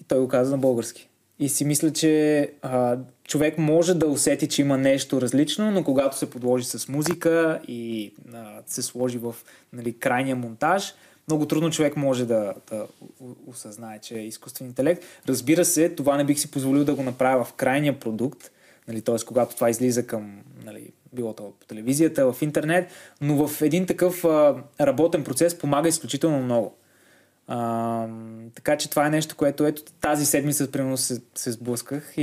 и 0.00 0.04
той 0.04 0.20
го 0.20 0.28
каза 0.28 0.50
на 0.50 0.58
български. 0.58 1.08
И 1.38 1.48
си 1.48 1.64
мисля, 1.64 1.92
че 1.92 2.50
а, 2.62 2.98
човек 3.24 3.58
може 3.58 3.94
да 3.94 4.06
усети, 4.06 4.48
че 4.48 4.62
има 4.62 4.78
нещо 4.78 5.20
различно, 5.20 5.70
но 5.70 5.84
когато 5.84 6.18
се 6.18 6.30
подложи 6.30 6.64
с 6.64 6.88
музика 6.88 7.60
и 7.68 8.12
а, 8.34 8.62
се 8.66 8.82
сложи 8.82 9.18
в 9.18 9.34
нали, 9.72 9.98
крайния 9.98 10.36
монтаж, 10.36 10.94
много 11.28 11.46
трудно 11.46 11.70
човек 11.70 11.96
може 11.96 12.26
да, 12.26 12.54
да 12.70 12.86
осъзнае, 13.46 13.98
че 13.98 14.18
е 14.18 14.26
изкуствен 14.26 14.68
интелект. 14.68 15.04
Разбира 15.28 15.64
се, 15.64 15.88
това 15.88 16.16
не 16.16 16.24
бих 16.24 16.38
си 16.38 16.50
позволил 16.50 16.84
да 16.84 16.94
го 16.94 17.02
направя 17.02 17.44
в 17.44 17.52
крайния 17.52 18.00
продукт, 18.00 18.50
нали, 18.88 19.02
т.е. 19.02 19.16
когато 19.26 19.54
това 19.54 19.70
излиза 19.70 20.06
към, 20.06 20.40
нали, 20.64 20.92
било 21.12 21.32
то 21.32 21.52
по 21.60 21.66
телевизията, 21.66 22.32
в 22.32 22.42
интернет, 22.42 22.90
но 23.20 23.46
в 23.46 23.62
един 23.62 23.86
такъв 23.86 24.24
а, 24.24 24.56
работен 24.80 25.24
процес 25.24 25.58
помага 25.58 25.88
изключително 25.88 26.42
много. 26.42 26.74
А, 27.54 28.06
така 28.54 28.76
че 28.76 28.90
това 28.90 29.06
е 29.06 29.10
нещо, 29.10 29.36
което 29.36 29.66
ето 29.66 29.82
тази 30.00 30.26
седмица 30.26 30.70
примерно 30.70 30.96
се, 30.96 31.20
се 31.34 31.52
сблъсках 31.52 32.14
и, 32.16 32.22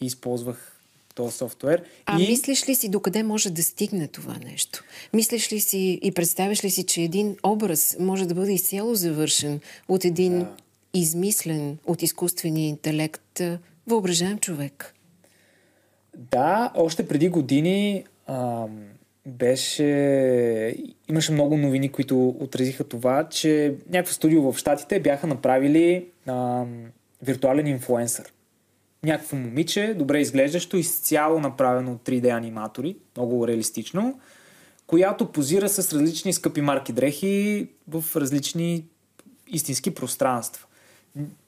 и 0.00 0.06
използвах 0.06 0.80
този 1.14 1.36
софтуер. 1.36 1.82
А 2.06 2.20
и... 2.20 2.28
мислиш 2.28 2.68
ли 2.68 2.74
си 2.74 2.88
докъде 2.88 3.22
може 3.22 3.50
да 3.50 3.62
стигне 3.62 4.08
това 4.08 4.36
нещо? 4.44 4.84
Мислиш 5.14 5.52
ли 5.52 5.60
си 5.60 5.98
и 6.02 6.12
представяш 6.12 6.64
ли 6.64 6.70
си, 6.70 6.86
че 6.86 7.02
един 7.02 7.36
образ 7.42 7.96
може 8.00 8.26
да 8.26 8.34
бъде 8.34 8.52
изцяло 8.52 8.94
завършен 8.94 9.60
от 9.88 10.04
един 10.04 10.38
да. 10.38 10.48
измислен 10.94 11.78
от 11.86 12.02
изкуствения 12.02 12.68
интелект 12.68 13.40
въображаем 13.86 14.38
човек? 14.38 14.94
Да, 16.16 16.72
още 16.74 17.08
преди 17.08 17.28
години 17.28 18.04
ам, 18.26 18.80
беше... 19.28 20.76
Имаше 21.08 21.32
много 21.32 21.56
новини, 21.56 21.88
които 21.88 22.28
отразиха 22.28 22.84
това, 22.84 23.28
че 23.28 23.74
някакво 23.90 24.12
студио 24.12 24.52
в 24.52 24.58
Штатите 24.58 25.00
бяха 25.00 25.26
направили 25.26 26.06
ам, 26.26 26.84
виртуален 27.22 27.66
инфлуенсър. 27.66 28.32
Някакво 29.02 29.36
момиче, 29.36 29.94
добре 29.94 30.20
изглеждащо, 30.20 30.76
изцяло 30.76 31.40
направено 31.40 31.92
от 31.92 32.08
3D 32.08 32.36
аниматори, 32.36 32.96
много 33.16 33.48
реалистично, 33.48 34.20
която 34.86 35.32
позира 35.32 35.68
с 35.68 35.92
различни 35.92 36.32
скъпи 36.32 36.60
марки 36.60 36.92
дрехи 36.92 37.68
в 37.88 38.04
различни 38.16 38.84
истински 39.48 39.94
пространства. 39.94 40.66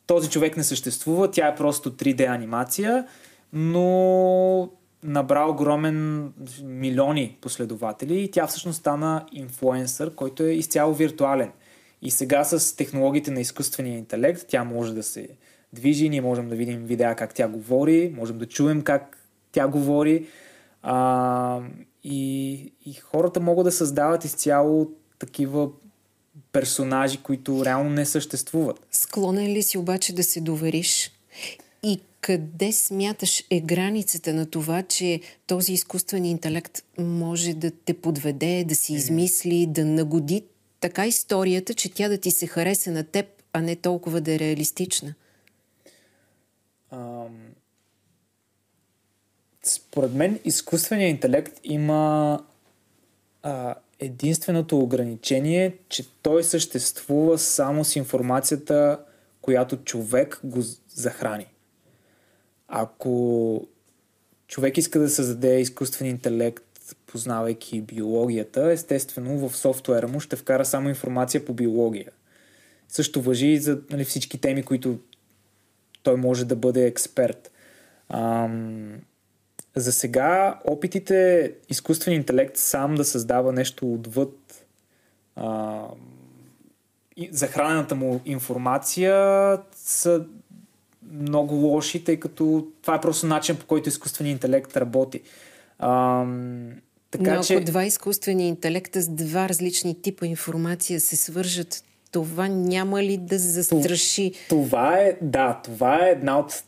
Този 0.06 0.30
човек 0.30 0.56
не 0.56 0.64
съществува, 0.64 1.30
тя 1.30 1.48
е 1.48 1.54
просто 1.54 1.90
3D 1.90 2.34
анимация, 2.34 3.06
но 3.52 4.70
набра 5.02 5.46
огромен 5.46 6.32
милиони 6.62 7.38
последователи 7.40 8.20
и 8.20 8.30
тя 8.30 8.46
всъщност 8.46 8.78
стана 8.78 9.26
инфлуенсър, 9.32 10.14
който 10.14 10.42
е 10.42 10.52
изцяло 10.52 10.94
виртуален. 10.94 11.52
И 12.02 12.10
сега 12.10 12.44
с 12.44 12.76
технологиите 12.76 13.30
на 13.30 13.40
изкуствения 13.40 13.98
интелект 13.98 14.46
тя 14.48 14.64
може 14.64 14.94
да 14.94 15.02
се 15.02 15.28
движи, 15.72 16.08
ние 16.08 16.20
можем 16.20 16.48
да 16.48 16.56
видим 16.56 16.84
видеа 16.84 17.14
как 17.14 17.34
тя 17.34 17.48
говори, 17.48 18.14
можем 18.16 18.38
да 18.38 18.46
чуем 18.46 18.82
как 18.82 19.18
тя 19.52 19.68
говори 19.68 20.26
а, 20.82 21.60
и, 22.04 22.52
и 22.86 22.92
хората 22.94 23.40
могат 23.40 23.64
да 23.64 23.72
създават 23.72 24.24
изцяло 24.24 24.90
такива 25.18 25.68
персонажи, 26.52 27.18
които 27.22 27.64
реално 27.64 27.90
не 27.90 28.06
съществуват. 28.06 28.86
Склонен 28.90 29.52
ли 29.52 29.62
си 29.62 29.78
обаче 29.78 30.14
да 30.14 30.22
се 30.22 30.40
довериш? 30.40 31.12
И 31.82 32.00
къде 32.20 32.72
смяташ 32.72 33.44
е 33.50 33.61
границата 33.61 34.35
на 34.35 34.46
това, 34.46 34.83
че 34.83 35.20
този 35.46 35.72
изкуствен 35.72 36.24
интелект 36.24 36.85
може 36.98 37.54
да 37.54 37.70
те 37.70 37.94
подведе, 37.94 38.64
да 38.68 38.74
си 38.74 38.94
измисли, 38.94 39.66
да 39.66 39.85
нагоди 39.85 40.44
така 40.80 41.06
историята, 41.06 41.74
че 41.74 41.94
тя 41.94 42.09
да 42.09 42.18
ти 42.18 42.30
се 42.30 42.46
хареса 42.46 42.90
на 42.90 43.04
теб, 43.04 43.26
а 43.52 43.61
не 43.61 43.76
толкова 43.76 44.20
да 44.20 44.35
е 44.35 44.38
реалистична? 44.38 45.14
Ам... 46.90 47.38
Според 49.62 50.14
мен 50.14 50.40
изкуственият 50.44 51.11
интелект 51.11 51.61
има 51.64 52.44
а, 53.42 53.74
единственото 53.98 54.78
ограничение, 54.78 55.76
че 55.88 56.04
той 56.22 56.44
съществува 56.44 57.38
само 57.38 57.85
с 57.85 57.96
информацията, 57.96 59.00
която 59.40 59.76
човек 59.76 60.40
го 60.44 60.61
захрани. 60.88 61.46
Ако 62.72 63.66
човек 64.48 64.78
иска 64.78 64.98
да 64.98 65.09
създаде 65.09 65.61
изкуствен 65.61 66.09
интелект, 66.09 66.64
познавайки 67.06 67.80
биологията, 67.80 68.72
естествено 68.72 69.48
в 69.48 69.56
софтуера 69.56 70.09
му 70.09 70.20
ще 70.20 70.37
вкара 70.37 70.64
само 70.64 70.88
информация 70.88 71.44
по 71.44 71.54
биология. 71.54 72.11
Също 72.88 73.22
въжи 73.22 73.46
и 73.46 73.59
за 73.59 73.80
нали, 73.90 74.04
всички 74.04 74.40
теми, 74.40 74.62
които 74.62 74.98
той 76.02 76.16
може 76.16 76.44
да 76.44 76.56
бъде 76.56 76.87
експерт. 76.87 77.52
Ам, 78.09 79.00
за 79.76 79.92
сега 79.92 80.61
опитите 80.64 81.52
изкуствен 81.68 82.14
интелект 82.14 82.56
сам 82.56 82.94
да 82.94 83.04
създава 83.04 83.52
нещо 83.52 83.94
отвъд 83.94 84.66
а, 85.37 85.83
захранената 87.30 87.94
му 87.94 88.20
информация 88.24 89.59
са 89.72 90.26
много 91.12 91.54
лоши, 91.54 92.04
тъй 92.04 92.16
като 92.16 92.66
това 92.82 92.94
е 92.94 93.00
просто 93.00 93.26
начин 93.26 93.56
по 93.56 93.66
който 93.66 93.88
изкуственият 93.88 94.36
интелект 94.36 94.76
работи. 94.76 95.20
Ам, 95.78 96.70
така, 97.10 97.34
Но 97.34 97.42
че... 97.42 97.54
ако 97.54 97.64
два 97.64 97.84
изкуствени 97.84 98.48
интелекта 98.48 99.00
с 99.00 99.08
два 99.08 99.48
различни 99.48 100.02
типа 100.02 100.26
информация 100.26 101.00
се 101.00 101.16
свържат, 101.16 101.84
това 102.12 102.48
няма 102.48 103.02
ли 103.02 103.16
да 103.16 103.38
застраши? 103.38 104.32
Това 104.48 104.98
е, 104.98 105.16
да, 105.22 105.60
това 105.64 106.06
е 106.06 106.10
една 106.10 106.38
от 106.38 106.62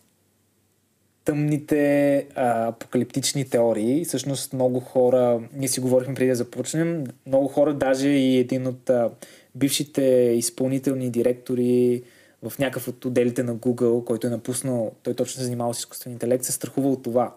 тъмните 1.25 2.17
а, 2.35 2.69
апокалиптични 2.69 3.49
теории. 3.49 4.05
Всъщност 4.05 4.53
много 4.53 4.81
хора, 4.81 5.41
ние 5.55 5.69
си 5.69 5.81
говорихме 5.81 6.15
преди 6.15 6.29
да 6.29 6.37
започнем, 6.37 7.05
много 7.27 7.49
хора, 7.49 7.75
даже 7.75 8.09
и 8.09 8.39
един 8.39 8.67
от 8.67 8.91
а, 8.91 9.11
бившите 9.55 10.03
изпълнителни 10.37 11.11
директори 11.11 12.03
в 12.43 12.59
някакъв 12.59 12.89
от 12.89 13.05
отделите 13.05 13.43
на 13.43 13.57
Google, 13.57 14.05
който 14.05 14.27
е 14.27 14.31
напуснал, 14.31 14.93
той 15.03 15.15
точно 15.15 15.39
се 15.39 15.45
занимава 15.45 15.75
с 15.75 15.79
изкуствен 15.79 16.13
интелект, 16.13 16.45
се 16.45 16.53
страхува 16.53 16.91
от 16.91 17.03
това. 17.03 17.37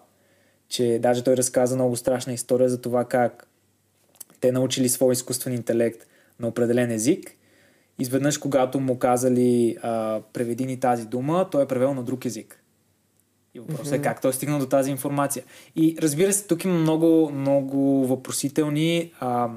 Че 0.68 0.98
даже 1.02 1.24
той 1.24 1.36
разказа 1.36 1.74
много 1.74 1.96
страшна 1.96 2.32
история 2.32 2.68
за 2.68 2.80
това 2.80 3.04
как 3.04 3.48
те 4.40 4.52
научили 4.52 4.88
своя 4.88 5.12
изкуствен 5.12 5.54
интелект 5.54 6.06
на 6.40 6.48
определен 6.48 6.90
език. 6.90 7.32
Изведнъж, 7.98 8.38
когато 8.38 8.80
му 8.80 8.98
казали 8.98 9.76
а, 9.82 10.20
преведи 10.32 10.66
ни 10.66 10.80
тази 10.80 11.06
дума, 11.06 11.48
той 11.50 11.62
е 11.62 11.66
превел 11.66 11.94
на 11.94 12.02
друг 12.02 12.24
език. 12.24 12.62
И 13.54 13.60
въпросът 13.60 13.86
mm-hmm. 13.86 13.98
е 13.98 14.02
как 14.02 14.20
той 14.20 14.30
е 14.30 14.34
стигнал 14.34 14.58
до 14.58 14.66
тази 14.66 14.90
информация. 14.90 15.44
И 15.76 15.96
разбира 16.02 16.32
се, 16.32 16.46
тук 16.46 16.64
има 16.64 16.74
много, 16.74 17.30
много 17.30 18.06
въпросителни. 18.06 19.12
А, 19.20 19.50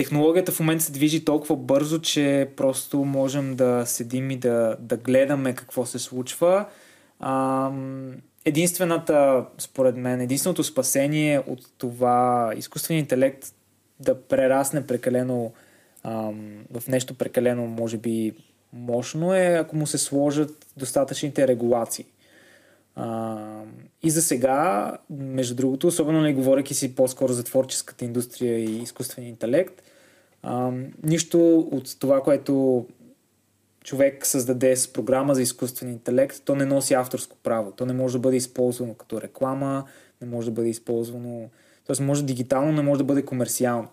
технологията 0.00 0.52
в 0.52 0.60
момента 0.60 0.84
се 0.84 0.92
движи 0.92 1.24
толкова 1.24 1.56
бързо, 1.56 2.00
че 2.00 2.48
просто 2.56 3.04
можем 3.04 3.56
да 3.56 3.86
седим 3.86 4.30
и 4.30 4.36
да, 4.36 4.76
да 4.80 4.96
гледаме 4.96 5.54
какво 5.54 5.86
се 5.86 5.98
случва. 5.98 6.66
Единствената, 8.44 9.46
според 9.58 9.96
мен, 9.96 10.20
единственото 10.20 10.64
спасение 10.64 11.38
от 11.46 11.60
това 11.78 12.52
изкуственият 12.56 13.04
интелект 13.04 13.54
да 13.98 14.22
прерасне 14.22 14.86
прекалено 14.86 15.52
в 16.70 16.82
нещо 16.88 17.14
прекалено, 17.14 17.66
може 17.66 17.96
би, 17.96 18.32
мощно 18.72 19.34
е, 19.34 19.46
ако 19.46 19.76
му 19.76 19.86
се 19.86 19.98
сложат 19.98 20.66
достатъчните 20.76 21.48
регулации. 21.48 22.04
А, 23.02 23.36
и 24.02 24.10
за 24.10 24.22
сега, 24.22 24.92
между 25.10 25.54
другото, 25.54 25.86
особено 25.86 26.20
не 26.20 26.34
говоряки 26.34 26.74
си 26.74 26.94
по-скоро 26.94 27.32
за 27.32 27.44
творческата 27.44 28.04
индустрия 28.04 28.58
и 28.58 28.82
изкуствения 28.82 29.28
интелект, 29.28 29.82
а, 30.42 30.72
нищо 31.02 31.58
от 31.58 31.96
това, 31.98 32.22
което 32.22 32.86
човек 33.84 34.26
създаде 34.26 34.76
с 34.76 34.92
програма 34.92 35.34
за 35.34 35.42
изкуствен 35.42 35.90
интелект, 35.90 36.42
то 36.44 36.54
не 36.54 36.64
носи 36.64 36.94
авторско 36.94 37.36
право. 37.42 37.72
То 37.72 37.86
не 37.86 37.92
може 37.92 38.12
да 38.12 38.18
бъде 38.18 38.36
използвано 38.36 38.94
като 38.94 39.20
реклама, 39.20 39.84
не 40.20 40.28
може 40.28 40.46
да 40.46 40.52
бъде 40.52 40.68
използвано. 40.68 41.48
Тоест, 41.86 42.00
може 42.00 42.24
дигитално, 42.24 42.72
не 42.72 42.82
може 42.82 42.98
да 42.98 43.04
бъде 43.04 43.22
комерциално. 43.22 43.88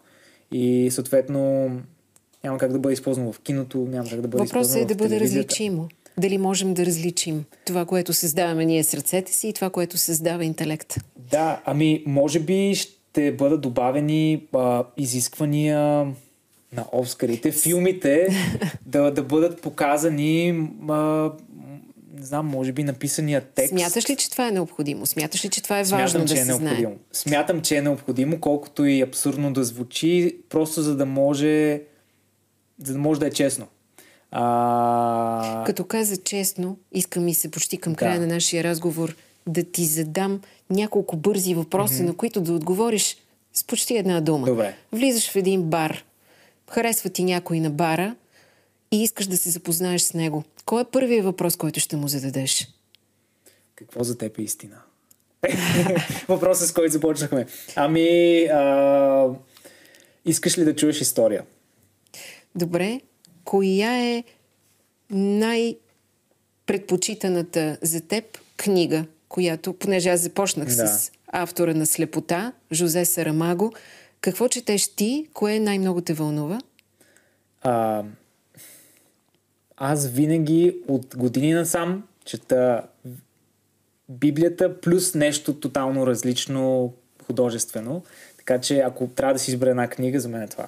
И 0.52 0.92
съответно 0.92 1.72
няма 2.44 2.58
как 2.58 2.72
да 2.72 2.80
бъде 2.80 2.94
използвано 2.94 3.32
в 3.32 3.40
киното, 3.40 3.78
няма 3.78 4.10
как 4.10 4.22
да 4.22 4.28
бъде 4.28 4.44
Въпросът 4.44 4.50
използвано 4.50 4.84
е 4.84 4.86
да 4.86 4.96
бъде 4.96 5.20
различимо. 5.20 5.90
Дали 6.20 6.38
можем 6.38 6.74
да 6.74 6.86
различим 6.86 7.46
това, 7.66 7.86
което 7.86 8.14
създаваме 8.14 8.66
ние 8.66 8.84
с 8.84 8.94
ръцете 8.94 9.34
си 9.34 9.48
и 9.48 9.54
това, 9.54 9.70
което 9.70 9.98
създава 9.98 10.46
интелект. 10.46 10.96
Да, 11.32 11.62
ами 11.66 12.04
може 12.06 12.40
би 12.40 12.76
ще 12.76 13.32
бъдат 13.32 13.62
добавени 13.62 14.44
а, 14.54 14.84
изисквания 14.98 15.80
на 16.74 16.86
Оскарите, 16.92 17.52
филмите 17.52 18.28
да, 18.86 19.12
да 19.12 19.24
бъдат 19.24 19.62
показани 19.62 20.68
а, 20.90 21.32
не 22.20 22.26
знам, 22.26 22.48
може 22.48 22.72
би 22.72 22.84
написания 22.84 23.42
текст. 23.56 23.70
Смяташ 23.70 24.10
ли, 24.10 24.16
че 24.16 24.32
това 24.32 24.48
е 24.48 24.52
необходимо? 24.52 25.06
Смяташ 25.06 25.46
ли, 25.46 25.50
че 25.50 25.64
това 25.64 25.80
е 25.80 25.84
важно 25.84 26.10
Смятам, 26.10 26.22
да 26.22 26.28
че 26.28 26.42
е 26.42 26.44
се 26.44 26.46
необходимо. 26.46 26.80
знае? 26.80 26.98
Смятам, 27.12 27.62
че 27.62 27.78
е 27.78 27.82
необходимо, 27.82 28.40
колкото 28.40 28.86
и 28.86 29.02
абсурдно 29.02 29.54
да 29.54 29.64
звучи, 29.64 30.38
просто 30.50 30.82
за 30.82 30.96
да 30.96 31.06
може 31.06 31.82
за 32.84 32.94
да 32.94 33.00
може 33.00 33.20
да 33.20 33.28
е 33.28 33.32
честно. 33.32 33.68
А... 34.32 35.64
Като 35.66 35.84
каза 35.84 36.18
честно, 36.18 36.78
искам 36.92 37.24
ми 37.24 37.34
се 37.34 37.52
почти 37.52 37.78
към 37.78 37.96
края 37.96 38.20
да. 38.20 38.28
на 38.28 38.34
нашия 38.34 38.64
разговор 38.64 39.16
да 39.48 39.64
ти 39.64 39.86
задам 39.86 40.42
няколко 40.70 41.16
бързи 41.18 41.56
въпроса, 41.56 41.94
mm-hmm. 41.94 42.06
на 42.06 42.18
които 42.18 42.42
да 42.42 42.54
отговориш 42.54 43.18
с 43.54 43.64
почти 43.64 43.98
една 43.98 44.22
дума. 44.22 44.46
Добре. 44.46 44.76
Влизаш 44.92 45.32
в 45.32 45.36
един 45.36 45.64
бар, 45.64 46.04
харесва 46.72 47.10
ти 47.10 47.24
някой 47.24 47.60
на 47.60 47.70
бара 47.70 48.16
и 48.92 49.04
искаш 49.04 49.28
да 49.28 49.38
се 49.38 49.50
запознаеш 49.50 50.02
с 50.02 50.14
него. 50.14 50.44
Кой 50.66 50.82
е 50.82 50.86
първият 50.92 51.26
въпрос, 51.26 51.56
който 51.56 51.80
ще 51.80 51.96
му 51.96 52.08
зададеш? 52.08 52.68
Какво 53.76 54.04
за 54.04 54.18
теб 54.18 54.40
е 54.40 54.42
истина? 54.42 54.78
Въпросът, 56.28 56.68
с 56.70 56.74
който 56.74 56.92
започнахме. 56.92 57.46
Ами, 57.76 58.44
а... 58.46 59.30
искаш 60.26 60.58
ли 60.58 60.64
да 60.64 60.76
чуеш 60.76 61.02
история? 61.02 61.44
Добре. 62.56 63.02
Коя 63.48 64.04
е 64.04 64.24
най-предпочитаната 65.10 67.78
за 67.82 68.02
теб 68.02 68.38
книга, 68.58 69.06
която, 69.30 69.74
понеже 69.74 70.10
аз 70.10 70.22
започнах 70.22 70.68
да. 70.68 70.88
с 70.88 71.12
автора 71.28 71.74
на 71.74 71.86
Слепота, 71.86 72.54
Жозе 72.72 73.06
Сарамаго, 73.06 73.74
какво 74.22 74.48
четеш 74.48 74.88
ти? 74.88 75.28
Кое 75.34 75.60
най-много 75.60 76.02
те 76.02 76.14
вълнува? 76.14 76.60
А, 77.62 78.04
аз 79.78 80.08
винаги 80.08 80.78
от 80.88 81.16
години 81.18 81.54
насам 81.54 82.04
чета 82.26 82.84
Библията 84.10 84.82
плюс 84.82 85.16
нещо 85.16 85.60
тотално 85.60 86.08
различно 86.08 86.94
художествено. 87.26 88.04
Така 88.38 88.62
че 88.62 88.80
ако 88.80 89.08
трябва 89.08 89.34
да 89.34 89.40
си 89.40 89.52
избера 89.52 89.70
една 89.70 89.88
книга, 89.88 90.20
за 90.20 90.30
мен 90.30 90.42
е 90.42 90.48
това. 90.48 90.68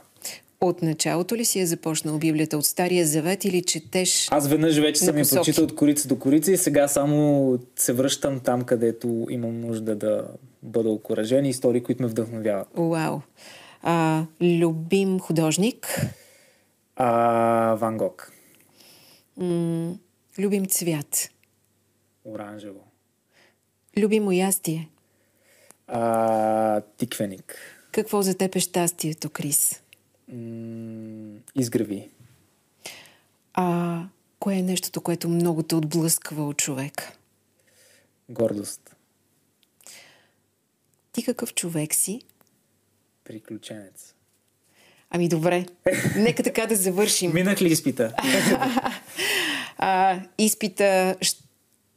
От 0.61 0.81
началото 0.81 1.35
ли 1.35 1.45
си 1.45 1.59
е 1.59 1.65
започнал 1.65 2.17
Библията 2.17 2.57
от 2.57 2.65
Стария 2.65 3.05
Завет 3.05 3.45
или 3.45 3.61
четеш? 3.63 4.27
Аз 4.31 4.47
веднъж 4.47 4.77
вече 4.77 4.99
съм 4.99 5.17
я 5.17 5.25
прочитал 5.29 5.63
от 5.63 5.75
корица 5.75 6.07
до 6.07 6.19
корица 6.19 6.51
и 6.51 6.57
сега 6.57 6.87
само 6.87 7.59
се 7.75 7.93
връщам 7.93 8.39
там, 8.39 8.61
където 8.61 9.27
имам 9.29 9.61
нужда 9.61 9.95
да 9.95 10.27
бъда 10.63 10.89
окоръжен 10.89 11.45
и 11.45 11.49
истории, 11.49 11.83
които 11.83 12.03
ме 12.03 12.09
вдъхновяват. 12.09 12.67
Вау! 12.77 13.19
А, 13.81 14.25
любим 14.41 15.19
художник? 15.19 16.05
А, 16.95 17.75
Ван 17.75 17.97
Гог. 17.97 18.31
М- 19.37 19.95
любим 20.39 20.65
цвят? 20.65 21.29
Оранжево. 22.25 22.79
Любимо 23.97 24.31
ястие? 24.31 24.89
А, 25.87 26.81
тиквеник. 26.97 27.55
Какво 27.91 28.21
за 28.21 28.37
теб 28.37 28.55
е 28.55 28.59
щастието, 28.59 29.29
Крис? 29.29 29.81
Изграви. 31.55 32.09
А 33.53 34.03
кое 34.39 34.55
е 34.55 34.61
нещото, 34.61 35.01
което 35.01 35.29
много 35.29 35.63
те 35.63 35.75
отблъсква 35.75 36.47
от 36.47 36.57
човек? 36.57 37.17
Гордост. 38.29 38.95
Ти 41.11 41.23
какъв 41.23 41.53
човек 41.53 41.93
си? 41.93 42.21
Приключенец. 43.23 44.13
Ами 45.09 45.29
добре, 45.29 45.65
нека 46.15 46.43
така 46.43 46.65
да 46.65 46.75
завършим. 46.75 47.33
Минах 47.33 47.61
ли 47.61 47.71
изпита? 47.71 48.13
а, 49.77 50.21
изпита 50.37 51.15
ще 51.21 51.48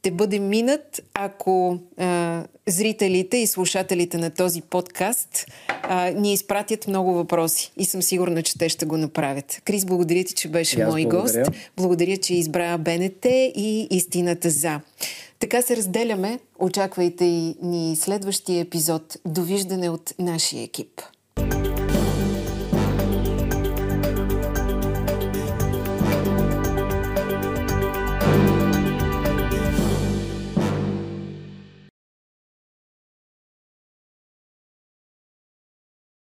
ще 0.03 0.11
бъде 0.11 0.38
минат, 0.38 1.01
ако 1.15 1.79
а, 1.99 2.45
зрителите 2.67 3.37
и 3.37 3.47
слушателите 3.47 4.19
на 4.19 4.31
този 4.31 4.62
подкаст 4.62 5.47
а, 5.83 6.11
ни 6.11 6.33
изпратят 6.33 6.88
много 6.88 7.15
въпроси. 7.15 7.73
И 7.77 7.85
съм 7.85 8.03
сигурна, 8.03 8.43
че 8.43 8.59
те 8.59 8.69
ще 8.69 8.87
го 8.87 8.97
направят. 8.97 9.62
Крис, 9.65 9.85
благодаря 9.85 10.25
ти, 10.25 10.35
че 10.35 10.49
беше 10.49 10.85
мой 10.85 11.03
благодаря. 11.03 11.45
гост. 11.45 11.59
Благодаря, 11.77 12.17
че 12.17 12.35
избра 12.35 12.79
БНТ 12.79 13.25
и 13.25 13.88
истината 13.91 14.51
за. 14.51 14.81
Така 15.38 15.62
се 15.62 15.77
разделяме. 15.77 16.38
Очаквайте 16.59 17.25
и 17.25 17.55
ни 17.62 17.97
следващия 17.97 18.61
епизод. 18.61 19.17
Довиждане 19.27 19.91
от 19.91 20.15
нашия 20.19 20.62
екип. 20.62 21.03